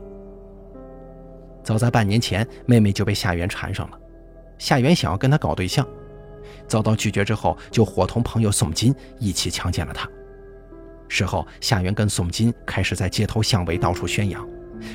[1.63, 3.99] 早在半年前，妹妹就被夏元缠上了。
[4.59, 5.83] 夏元想要跟她搞对象，
[6.67, 10.07] 遭到拒绝之后，就伙同朋友宋金一起强奸了她。
[11.07, 14.47] 事后，夏元跟宋金开始在街头巷尾到处宣扬，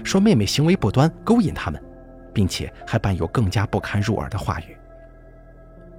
[0.05, 1.83] 说妹妹行为不端，勾引他们，
[2.33, 4.77] 并且还伴有更加不堪入耳的话语。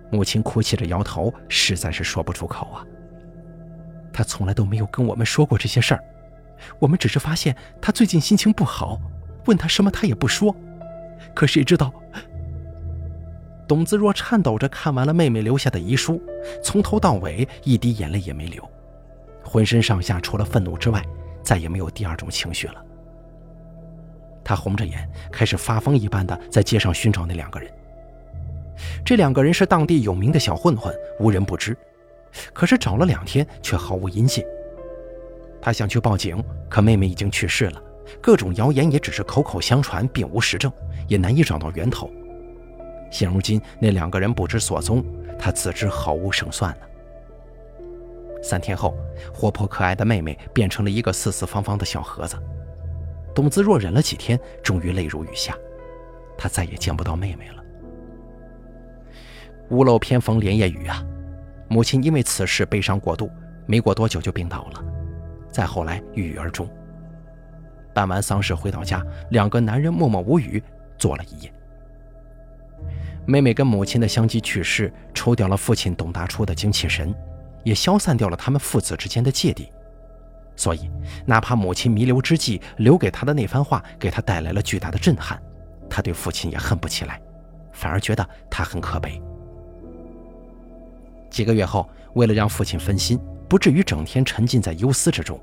[0.10, 2.86] 母亲哭泣着摇头，实在是说不出口啊。
[4.14, 6.02] 她从来都没有跟我们说过这些事儿。
[6.80, 9.00] 我们只是发现他最近心情不好，
[9.46, 10.56] 问他什么他也不说。
[11.34, 11.94] 可谁知道？
[13.68, 16.22] 董子若颤抖着看完了妹妹留下的遗书，
[16.64, 18.64] 从头到尾一滴眼泪也没流，
[19.44, 21.04] 浑身上下除了愤怒之外，
[21.44, 22.84] 再也没有第二种情绪了。
[24.44, 27.70] 他红着眼，开始发疯一般的在街上寻找那两个人。
[29.04, 31.78] 这两个人是当地有名的小混混，无人不知。
[32.54, 34.46] 可是找了两天，却毫无音信。
[35.62, 37.82] 他想去报警，可妹妹已经去世了，
[38.22, 40.72] 各种谣言也只是口口相传，并无实证，
[41.08, 42.10] 也难以找到源头。
[43.12, 45.04] 现如今那两个人不知所踪，
[45.40, 46.78] 他自知毫无胜算了。
[48.44, 48.96] 三天后，
[49.34, 52.38] 活泼可爱的妹妹变成了一个四四方方的小盒子。
[53.34, 55.56] 董子若忍了几天，终于泪如雨下，
[56.38, 57.64] 她再也见不到妹妹了。
[59.70, 61.04] 屋漏偏逢连夜雨啊！
[61.68, 63.30] 母亲因为此事悲伤过度，
[63.66, 64.84] 没过多久就病倒了，
[65.58, 66.70] 再后来郁郁而终。
[67.92, 70.62] 办完丧事回到家，两个男人默默无语，
[71.00, 71.52] 坐了一夜。
[73.26, 77.12] 妹妹跟母亲的相继去世，抽掉了父亲董大初的精气神，
[77.64, 79.68] 也消散掉了他们父子之间的芥蒂。
[80.56, 80.92] 所以，
[81.26, 85.42] 哪怕母亲弥留之际留给他的那番话给他带来了巨大的震撼，
[85.90, 87.20] 他对父亲也恨不起来，
[87.72, 89.20] 反而觉得他很可悲。
[91.32, 93.20] 几个月后，为了让父亲分心，
[93.50, 95.40] 不至于整天沉浸在忧思之中，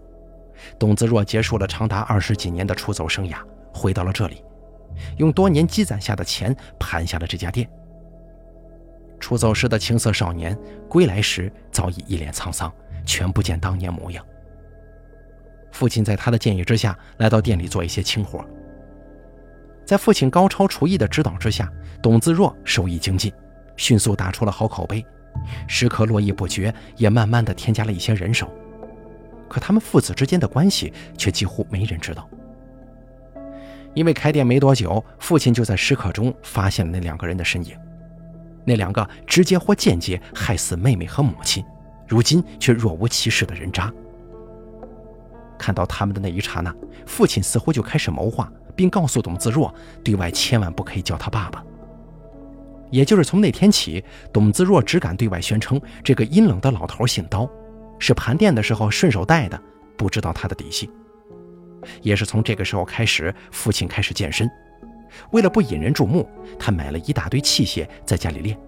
[0.78, 3.38] 董子若结束了长达二十几年的出走生涯，
[3.72, 4.44] 回到了这里。
[5.16, 7.68] 用多年积攒下的钱盘下了这家店。
[9.18, 10.56] 出走时的青涩少年
[10.88, 12.72] 归来时早已一脸沧桑，
[13.06, 14.24] 全不见当年模样。
[15.72, 18.44] 父亲在他的建议之下来到店里做一些轻活。
[19.84, 21.70] 在父亲高超厨艺的指导之下，
[22.02, 23.32] 董自若手艺精进，
[23.76, 25.04] 迅速打出了好口碑，
[25.66, 28.50] 食客络绎不绝，也慢慢的添加了一些人手。
[29.48, 32.28] 可他们父子之间的关系却几乎没人知道。
[33.94, 37.76] 因为开店没多久，父亲就在食客中发现了那两个人的身影，
[38.64, 41.64] 那两个直接或间接害死妹妹和母亲，
[42.08, 43.92] 如今却若无其事的人渣。
[45.56, 46.74] 看到他们的那一刹那，
[47.06, 49.72] 父亲似乎就开始谋划，并告诉董自若，
[50.02, 51.64] 对外千万不可以叫他爸爸。
[52.90, 57.48] 也就是从那天起，董自若只敢对外宣称这个阴冷的老头姓刀，
[57.98, 59.60] 是盘店的时候顺手带的，
[59.96, 60.90] 不知道他的底细。
[62.00, 64.50] 也是从这个时候开始，父亲开始健身。
[65.32, 66.28] 为了不引人注目，
[66.58, 68.58] 他买了一大堆器械在家里练。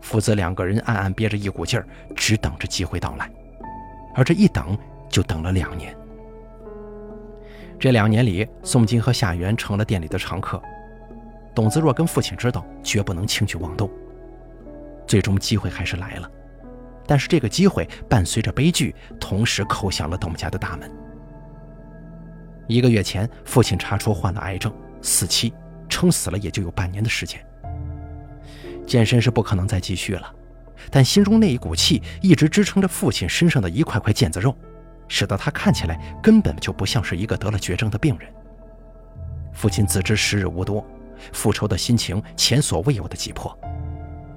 [0.00, 3.30] 父子两个人暗暗憋着一股劲儿，只等着机会到来。
[4.14, 4.76] 而这一等
[5.08, 5.96] 就等了两年。
[7.78, 10.62] 这两年里，宋金和夏元成了店里的常客。
[11.54, 13.90] 董子若跟父亲知道，绝不能轻举妄动。
[15.06, 16.30] 最终机会还是来了，
[17.06, 20.90] 但是这个机会伴随着悲剧，同时叩响了董家的大门。
[22.68, 24.72] 一个月前，父亲查出患了癌症，
[25.02, 25.52] 死期，
[25.88, 27.44] 撑死了也就有半年的时间。
[28.86, 30.32] 健身是不可能再继续了，
[30.90, 34.56] 但心中那一股气一直支撑着父亲身上的一块块腱子肉，
[35.08, 38.32] 使得他看起来根本就不像是一个得了绝症的病人。
[39.52, 40.84] 父亲自知时日无多，
[41.32, 43.56] 复仇的心情前所未有的急迫。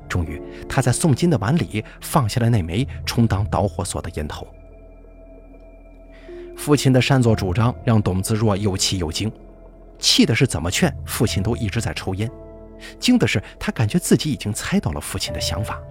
[0.07, 4.47] 终于，他在宋金的碗里放下了那枚充当导火索的烟头。
[6.55, 9.29] 父亲的擅作主张让董自若又气又惊，
[9.99, 12.31] 气的是怎么劝父亲都一直在抽烟，
[12.99, 15.81] 惊的是他感觉自己已经猜到了父亲的想法。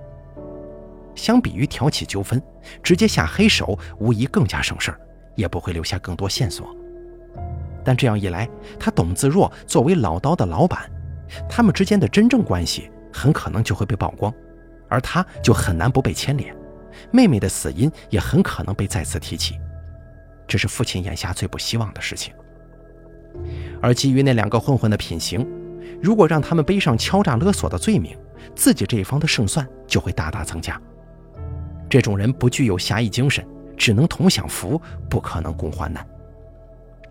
[1.14, 2.42] 相比于挑起纠纷，
[2.82, 5.00] 直接下黑手无疑更加省事儿，
[5.34, 6.74] 也不会留下更多线索。
[7.84, 8.48] 但这样一来，
[8.80, 10.90] 他董自若作为老刀的老板，
[11.48, 14.32] 他们之间的真正关系很可能就会被曝光，
[14.88, 16.56] 而他就很难不被牵连，
[17.12, 19.58] 妹妹的死因也很可能被再次提起。
[20.46, 22.32] 这是父亲眼下最不希望的事情。
[23.80, 25.46] 而基于那两个混混的品行，
[26.00, 28.16] 如果让他们背上敲诈勒索的罪名，
[28.54, 30.80] 自己这一方的胜算就会大大增加。
[31.88, 36.06] 这种人不具有侠义精神，只能同享福，不可能共患难。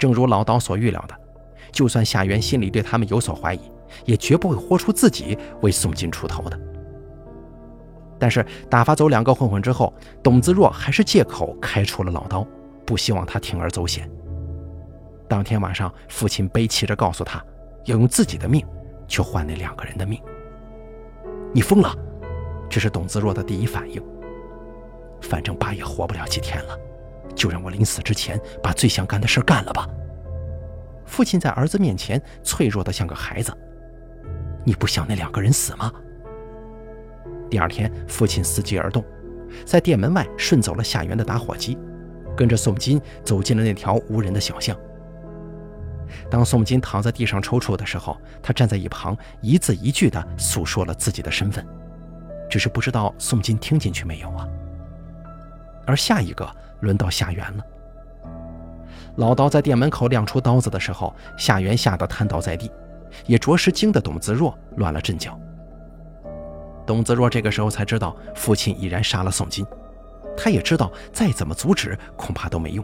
[0.04, 1.16] 正如老刀所预料的，
[1.72, 3.72] 就算夏元心里对他们有所怀疑，
[4.04, 6.60] 也绝不会豁出自己为宋金出头的。
[8.20, 12.46] 但是打发走两个混混之后，董自若还是借口开除了老刀。
[12.86, 14.12] 不希望他铤而走险。
[15.30, 17.42] 当天晚上，父亲悲泣着告诉他，
[17.86, 18.62] 要用自己的命
[19.08, 20.22] 去换那两个人的命。
[21.54, 21.96] 你疯了！
[22.70, 24.04] 这是董自若的第一反应。
[25.22, 26.78] 反正爸也活不了几天了，
[27.36, 29.88] 就让我临死之前把最想干的事干了吧。
[31.06, 33.52] 父亲在儿子面前脆弱的像个孩子。
[34.66, 35.92] 你不想那两个人死吗？
[37.50, 39.04] 第二天，父亲伺机而动，
[39.66, 41.78] 在店门外顺走了夏园的打火机。
[42.36, 44.76] 跟着宋金走进了那条无人的小巷。
[46.32, 51.64] 当宋金躺在地上抽搐的时候，他站在一旁，一字一句地诉说了自己的身份，
[52.50, 54.48] 只是不知道宋金听进去没有啊。
[55.86, 56.50] 而下一个
[56.84, 57.64] 轮到夏元了。
[59.16, 62.72] 老刀在店门口亮出刀子的时候，夏元吓得瘫倒在地，
[63.26, 65.40] 也着实惊得董子若乱了阵脚。
[66.86, 69.66] 董子若这个时候才知道，父亲已然杀了宋金。
[70.36, 72.84] 他也知道再怎么阻止恐怕都没用，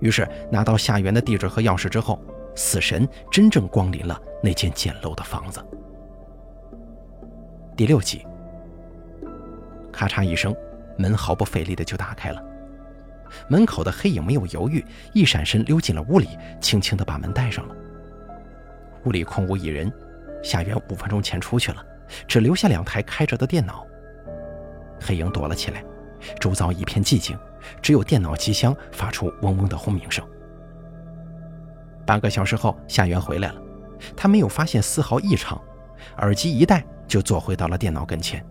[0.00, 2.20] 于是拿到夏元的地址和钥匙之后，
[2.56, 5.64] 死神真正光临了那间简陋的房子。
[7.76, 8.26] 第六集，
[9.92, 10.54] 咔嚓一声，
[10.98, 12.42] 门毫不费力的就打开了。
[13.48, 16.28] 门口的黑影没有犹豫，一闪身溜进了屋里，
[16.60, 17.74] 轻轻的把门带上了。
[19.04, 19.92] 屋里空无一人，
[20.42, 21.84] 夏元五分钟前出去了，
[22.26, 23.86] 只留下两台开着的电脑。
[25.00, 25.84] 黑影躲了起来，
[26.40, 27.38] 周遭一片寂静，
[27.82, 30.26] 只有电脑机箱发出嗡嗡的轰鸣声。
[32.06, 33.60] 半个小时后，夏元回来了，
[34.16, 35.60] 他没有发现丝毫异常，
[36.18, 38.44] 耳机一戴就坐回到了电脑跟前。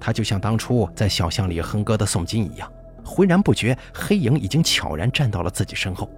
[0.00, 2.72] 他就像当初在小巷里哼歌的宋金一样，
[3.04, 6.10] 浑然不觉黑影已经悄然站到了自己身后，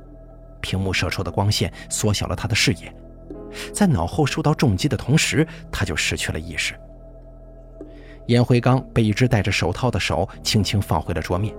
[0.60, 2.94] 屏幕射出的光线缩小了他的视野，
[3.72, 6.74] 在脑后受到重击的同时，他就失去了意识。
[8.26, 11.54] 烟灰缸被一只戴着手套的手轻轻放回了桌面，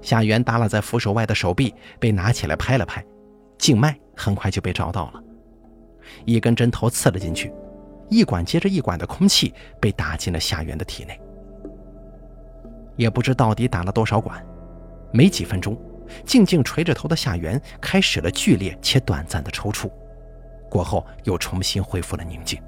[0.00, 3.04] 夏元耷拉在扶手外的手臂被拿起来拍了拍，
[3.58, 5.22] 静脉很快就被找到了，
[6.24, 7.52] 一根针头刺了进去，
[8.08, 11.20] 一管接着一管的空气被打进了夏元的体内。
[12.94, 14.42] 也不知到底打了多少管，
[15.12, 15.76] 没几分钟，
[16.24, 19.90] 静静垂着头的夏元开始了剧烈且短暂的抽搐，
[20.68, 22.60] 过后又重新恢复了宁静。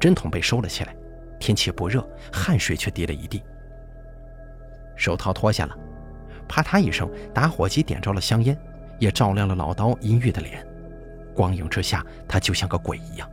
[0.00, 0.94] 针筒被收了起来，
[1.38, 3.42] 天气不热，汗水却滴了一地。
[4.96, 5.76] 手套脱下了，
[6.48, 8.56] 啪嗒一声，打火机点着了香烟，
[8.98, 10.66] 也照亮了老刀阴郁的脸。
[11.34, 13.28] 光影之下，他就像个鬼一样。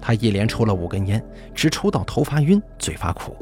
[0.00, 1.24] 他一连抽了五根烟，
[1.54, 3.36] 直抽到头发晕，嘴发苦。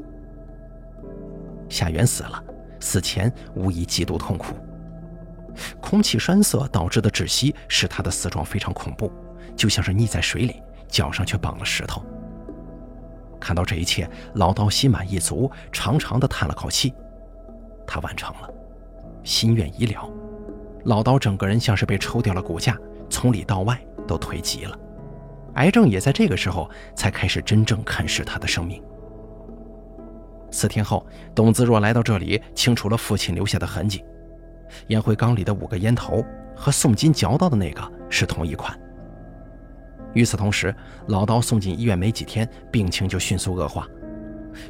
[1.68, 2.42] 夏元死了，
[2.80, 4.56] 死前无疑极度痛苦。
[5.80, 9.12] 空气栓塞导致的窒息使他的死状非常恐怖，
[9.54, 12.02] 就像是溺在水里，脚上却绑了石头。
[13.38, 16.94] 看到这一切，老刀心满意足，长长的叹了口气。
[17.86, 18.48] 他完成了，
[19.24, 20.08] 心愿已了。
[20.84, 22.78] 老刀整个人像是被抽掉了骨架，
[23.10, 24.78] 从里到外都颓极了。
[25.54, 28.82] 癌症也在这个时候才开始真正啃噬他的生命。
[30.50, 34.04] 四天后，董子若来到这里，清除了父亲留下的痕迹。
[34.88, 36.24] 烟灰缸里的五个烟头
[36.54, 38.78] 和宋金嚼到的那个是同一款。
[40.12, 40.74] 与此同时，
[41.06, 43.86] 老刀送进医院没几天，病情就迅速恶化。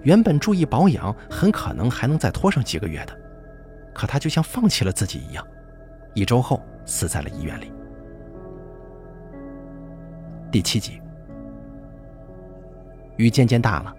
[0.03, 3.19] 原本注意保养，很可能还能再拖上几个月的，
[3.95, 5.47] 可他就像放弃了自己一样，
[6.15, 7.73] 一周后死在了医院里。
[10.51, 11.01] 第七集，
[13.17, 13.95] 雨渐渐大了。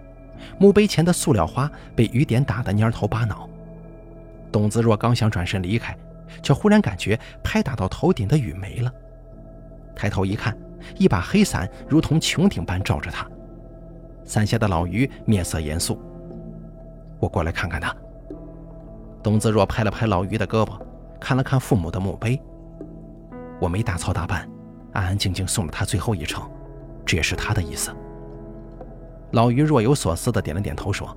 [0.58, 3.48] 墓碑前的塑料花被雨点打得蔫头巴脑，
[4.50, 5.96] 董子若刚想转身离开，
[6.42, 8.92] 却忽然感觉拍打到头顶的雨没了。
[9.94, 10.56] 抬头一看，
[10.96, 13.26] 一把黑伞如同穹顶般罩着他。
[14.24, 16.00] 伞下的老于面色严肃
[17.20, 17.94] ：“我过来看看他。”
[19.22, 20.80] 董子若拍了拍老于的胳膊，
[21.20, 22.40] 看了看父母的墓碑
[23.60, 24.48] ：“我没大操大办，
[24.92, 26.50] 安安静静送了他最后一程，
[27.04, 27.94] 这也是他的意思。”
[29.32, 31.14] 老于若有所思地点了点头，说：“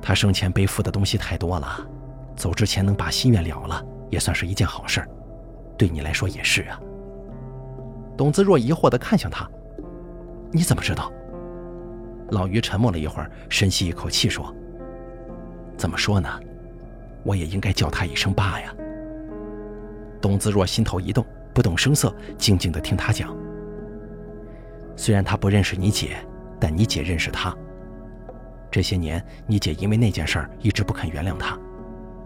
[0.00, 1.86] 他生前背负的东西太多了，
[2.34, 5.06] 走之前能把心愿了了，也算是一件好事
[5.76, 6.80] 对你来说也是啊。”
[8.16, 9.48] 董子若疑惑地看向他
[10.50, 11.12] ：“你怎么知道？”
[12.30, 14.54] 老于沉默了一会儿，深吸一口气说
[15.76, 16.28] ：“怎么说呢？
[17.24, 18.74] 我也应该叫他一声爸呀。”
[20.20, 23.36] 董子若心头一动，不动声色，静静地听他讲。
[24.96, 26.16] 虽然他不认识你姐。
[26.60, 27.56] 但你姐认识他。
[28.70, 31.58] 这些年，你姐因为那件事一直不肯原谅他。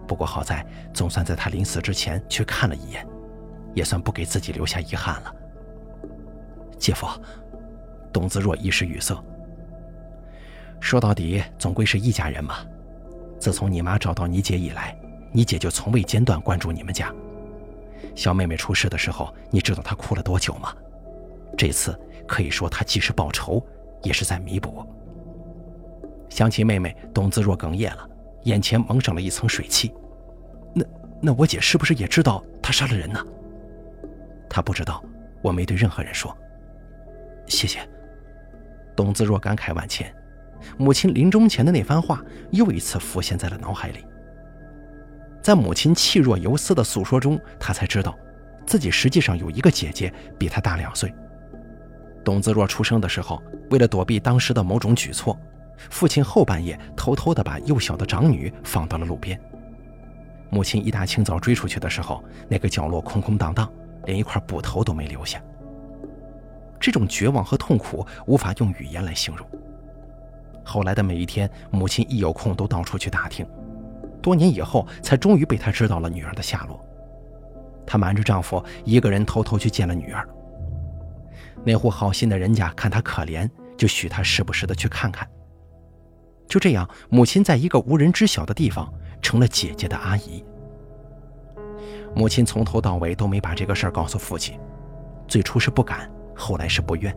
[0.07, 0.63] 不过好在，
[0.93, 3.07] 总算在他临死之前去看了一眼，
[3.73, 5.35] 也算不给自己留下遗憾了。
[6.77, 7.07] 姐夫，
[8.13, 9.15] 董子若一时语塞。
[10.79, 12.57] 说到底，总归是一家人嘛。
[13.39, 14.95] 自从你妈找到你姐以来，
[15.31, 17.11] 你姐就从未间断关注你们家。
[18.13, 20.71] 小妹妹出事的时候，你知道她哭了多久吗？
[21.57, 23.65] 这次可以说她既是报仇。
[24.05, 24.85] 也是在弥补。
[26.29, 28.07] 想起妹妹，董子若哽咽了，
[28.43, 29.93] 眼前蒙上了一层水汽。
[30.73, 30.85] 那
[31.21, 33.19] 那我姐是不是也知道她杀了人呢？
[34.49, 35.03] 她不知道，
[35.41, 36.35] 我没对任何人说。
[37.47, 37.79] 谢谢。
[38.95, 40.13] 董子若感慨万千，
[40.77, 44.05] 母亲临终前的那番话又一次浮现在了脑海里。
[45.41, 48.17] 在母亲气若游丝的诉说中，她才知道，
[48.65, 51.13] 自己实际上有一个姐姐，比她大两岁。
[52.25, 55.37] 董子若出生的时候，为了躲避当时的某种举措，
[55.91, 59.39] 父亲后半夜偷偷地把幼小的长女放到了路边。
[60.49, 63.71] 母亲一大清早追出去的时候，那个角落空空荡荡，
[64.05, 65.39] 连一块布头都没留下。
[66.79, 69.47] 这种绝望和痛苦无法用语言来形容。
[70.63, 73.45] 后来的每一天，母亲一有空都到处去打听，
[74.19, 76.83] 多年以后才终于被她知道了女儿的下落。
[77.85, 80.27] 她瞒着丈夫，一个人偷偷去见了女儿。
[81.65, 85.27] 那户好心的人家看她可怜，就许她时不时的去看看。
[86.47, 88.87] 就这样，母亲在一个无人知晓的地方
[89.21, 90.45] 成了姐姐的阿姨。
[92.15, 94.57] 母亲从头到尾都没把这个事儿告诉父亲，
[95.27, 97.13] 最初是不敢，后来是不愿。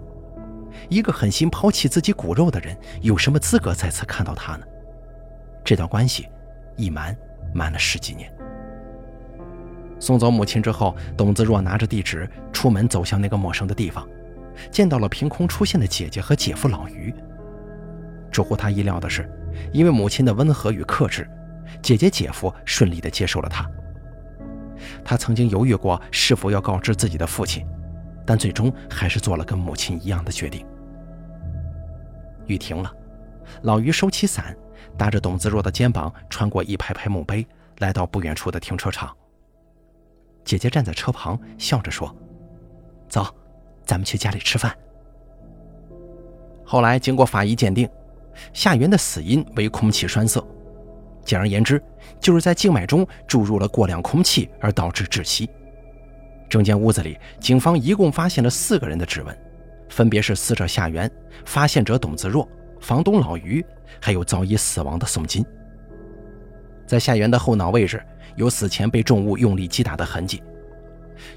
[0.88, 4.64] 一个狠心抛弃自己骨肉的人，有什么资格再次看到他呢？
[5.62, 6.26] 这段关系
[6.76, 7.16] 一瞒
[7.54, 8.32] 瞒了十几年。
[10.00, 14.08] 送走母亲之后，董子若拿着地址出门，走向那个陌生的地方，
[14.70, 17.14] 见到了凭空出现的姐姐和姐夫老于。
[18.30, 19.30] 出乎他意料的是，
[19.72, 21.28] 因为母亲的温和与克制，
[21.82, 23.68] 姐姐姐夫顺利地接受了他。
[25.04, 27.66] 他曾经犹豫过是否要告知自己的父亲，
[28.24, 30.64] 但最终还是做了跟母亲一样的决定。
[32.46, 32.92] 雨停了，
[33.62, 34.56] 老于收起伞，
[34.96, 37.46] 搭着董子若的肩膀，穿过一排排墓碑，
[37.78, 39.14] 来到不远处的停车场。
[40.44, 42.14] 姐姐站在车旁，笑着说
[43.08, 43.26] ：“走，
[43.88, 44.70] 咱们去家里吃饭。”
[46.62, 47.88] 后来经过法医鉴定，
[48.52, 50.44] 夏元的死因为空气栓塞，
[51.24, 51.82] 简而言之，
[52.20, 55.48] 就是在静脉中注入了过量空气而导致窒息。
[56.48, 59.34] 整间屋子里，警方一共发现了四个人的指纹，
[59.88, 61.10] 分别是死者夏元、
[61.46, 62.46] 发现者董子若、
[62.80, 63.64] 房东老于，
[64.00, 65.42] 还有早已死亡的宋金。
[66.86, 68.00] 在夏元的后脑位置。
[68.36, 70.40] 有死前被重物用力击打的痕迹，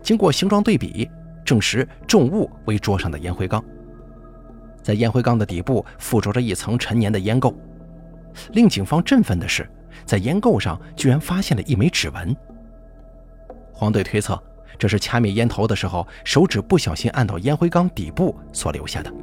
[0.03, 1.09] 经过形状对比，
[1.43, 3.63] 证实重物为桌上的烟灰缸。
[4.81, 7.53] 在烟灰缸的底部附着着一层陈年的烟垢。
[8.53, 9.69] 令警方振奋的是，
[10.05, 12.35] 在烟垢上居然发现了一枚指纹。
[13.73, 14.41] 黄队推测，
[14.77, 19.13] 这是掐灭烟头的时候手指不小心按到烟灰缸底部所留下的。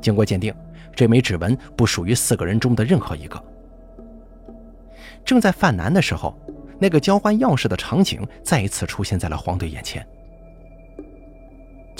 [0.00, 0.54] 经过鉴定，
[0.94, 3.42] 这枚指纹不属于四个人中的任何一个。
[5.24, 6.38] 正在犯难的时候，
[6.78, 10.06] 那个交换钥匙的场景再一次出现在了黄队眼前。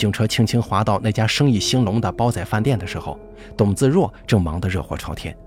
[0.01, 3.19] 警车轻轻滑到那家生意兴隆的煲仔饭店的时候，
[3.55, 5.37] 董自若正忙得热火朝天。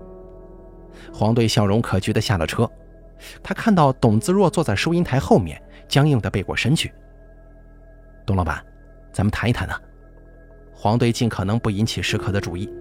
[1.13, 2.65] 黄队笑容可掬地下了车，
[3.43, 6.89] 他看到董自若坐在收银台后面，僵硬地背过身去。
[8.25, 8.65] 董老板，
[9.11, 9.75] 咱们谈一谈呢。
[10.73, 12.71] 黄队尽可能不引起食客的注意。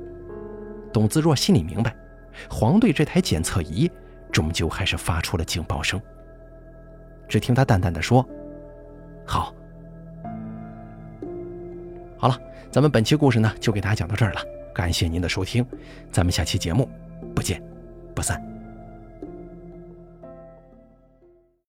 [0.93, 1.93] 董自若心里明白，
[2.49, 3.91] 黄队这台检测仪。
[4.31, 6.01] 终究还是发出了警报声。
[7.29, 8.25] 只听他淡淡的说
[9.27, 9.53] ：“好，
[12.25, 14.41] 好了，咱们本期故事呢，就给大家讲到这儿了。
[14.75, 15.63] 感谢您的收听，
[16.11, 16.89] 咱们下期节目
[17.35, 17.63] 不见
[18.15, 18.43] 不散。”